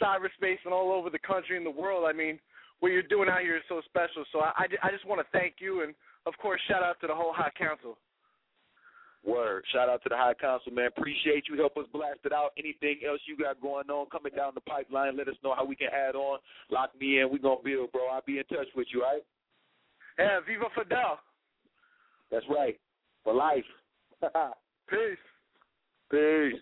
cyberspace 0.00 0.58
and 0.64 0.74
all 0.74 0.92
over 0.92 1.10
the 1.10 1.18
country 1.18 1.56
and 1.56 1.64
the 1.64 1.70
world. 1.70 2.04
I 2.08 2.12
mean, 2.12 2.38
what 2.80 2.92
you're 2.92 3.02
doing 3.02 3.28
out 3.28 3.40
here 3.40 3.56
is 3.56 3.62
so 3.68 3.80
special. 3.84 4.24
So 4.32 4.40
I, 4.40 4.52
I, 4.56 4.88
I 4.88 4.90
just 4.90 5.06
want 5.06 5.20
to 5.20 5.26
thank 5.32 5.54
you 5.58 5.82
and, 5.82 5.94
of 6.26 6.34
course, 6.38 6.60
shout 6.68 6.82
out 6.82 7.00
to 7.00 7.06
the 7.06 7.14
whole 7.14 7.32
High 7.32 7.52
Council. 7.58 7.96
Word. 9.24 9.64
Shout 9.72 9.88
out 9.90 10.02
to 10.04 10.08
the 10.08 10.16
High 10.16 10.34
Council, 10.34 10.72
man. 10.72 10.86
Appreciate 10.86 11.44
you. 11.48 11.56
Help 11.56 11.76
us 11.76 11.84
blast 11.92 12.20
it 12.24 12.32
out. 12.32 12.52
Anything 12.56 13.00
else 13.06 13.20
you 13.26 13.36
got 13.36 13.60
going 13.60 13.90
on 13.90 14.06
coming 14.10 14.32
down 14.34 14.52
the 14.54 14.62
pipeline, 14.62 15.16
let 15.16 15.28
us 15.28 15.34
know 15.44 15.54
how 15.54 15.64
we 15.64 15.76
can 15.76 15.88
add 15.92 16.14
on. 16.14 16.38
Lock 16.70 16.98
me 16.98 17.20
in. 17.20 17.30
we 17.30 17.38
going 17.38 17.58
to 17.58 17.64
build, 17.64 17.92
bro. 17.92 18.08
I'll 18.08 18.22
be 18.26 18.38
in 18.38 18.44
touch 18.44 18.68
with 18.74 18.86
you, 18.92 19.02
all 19.02 19.12
right? 19.12 19.22
Yeah, 20.18 20.40
Viva 20.46 20.66
Fidel. 20.74 21.18
That's 22.30 22.46
right. 22.48 22.78
For 23.24 23.34
life. 23.34 23.64
Peace. 24.88 25.18
Peace. 26.10 26.60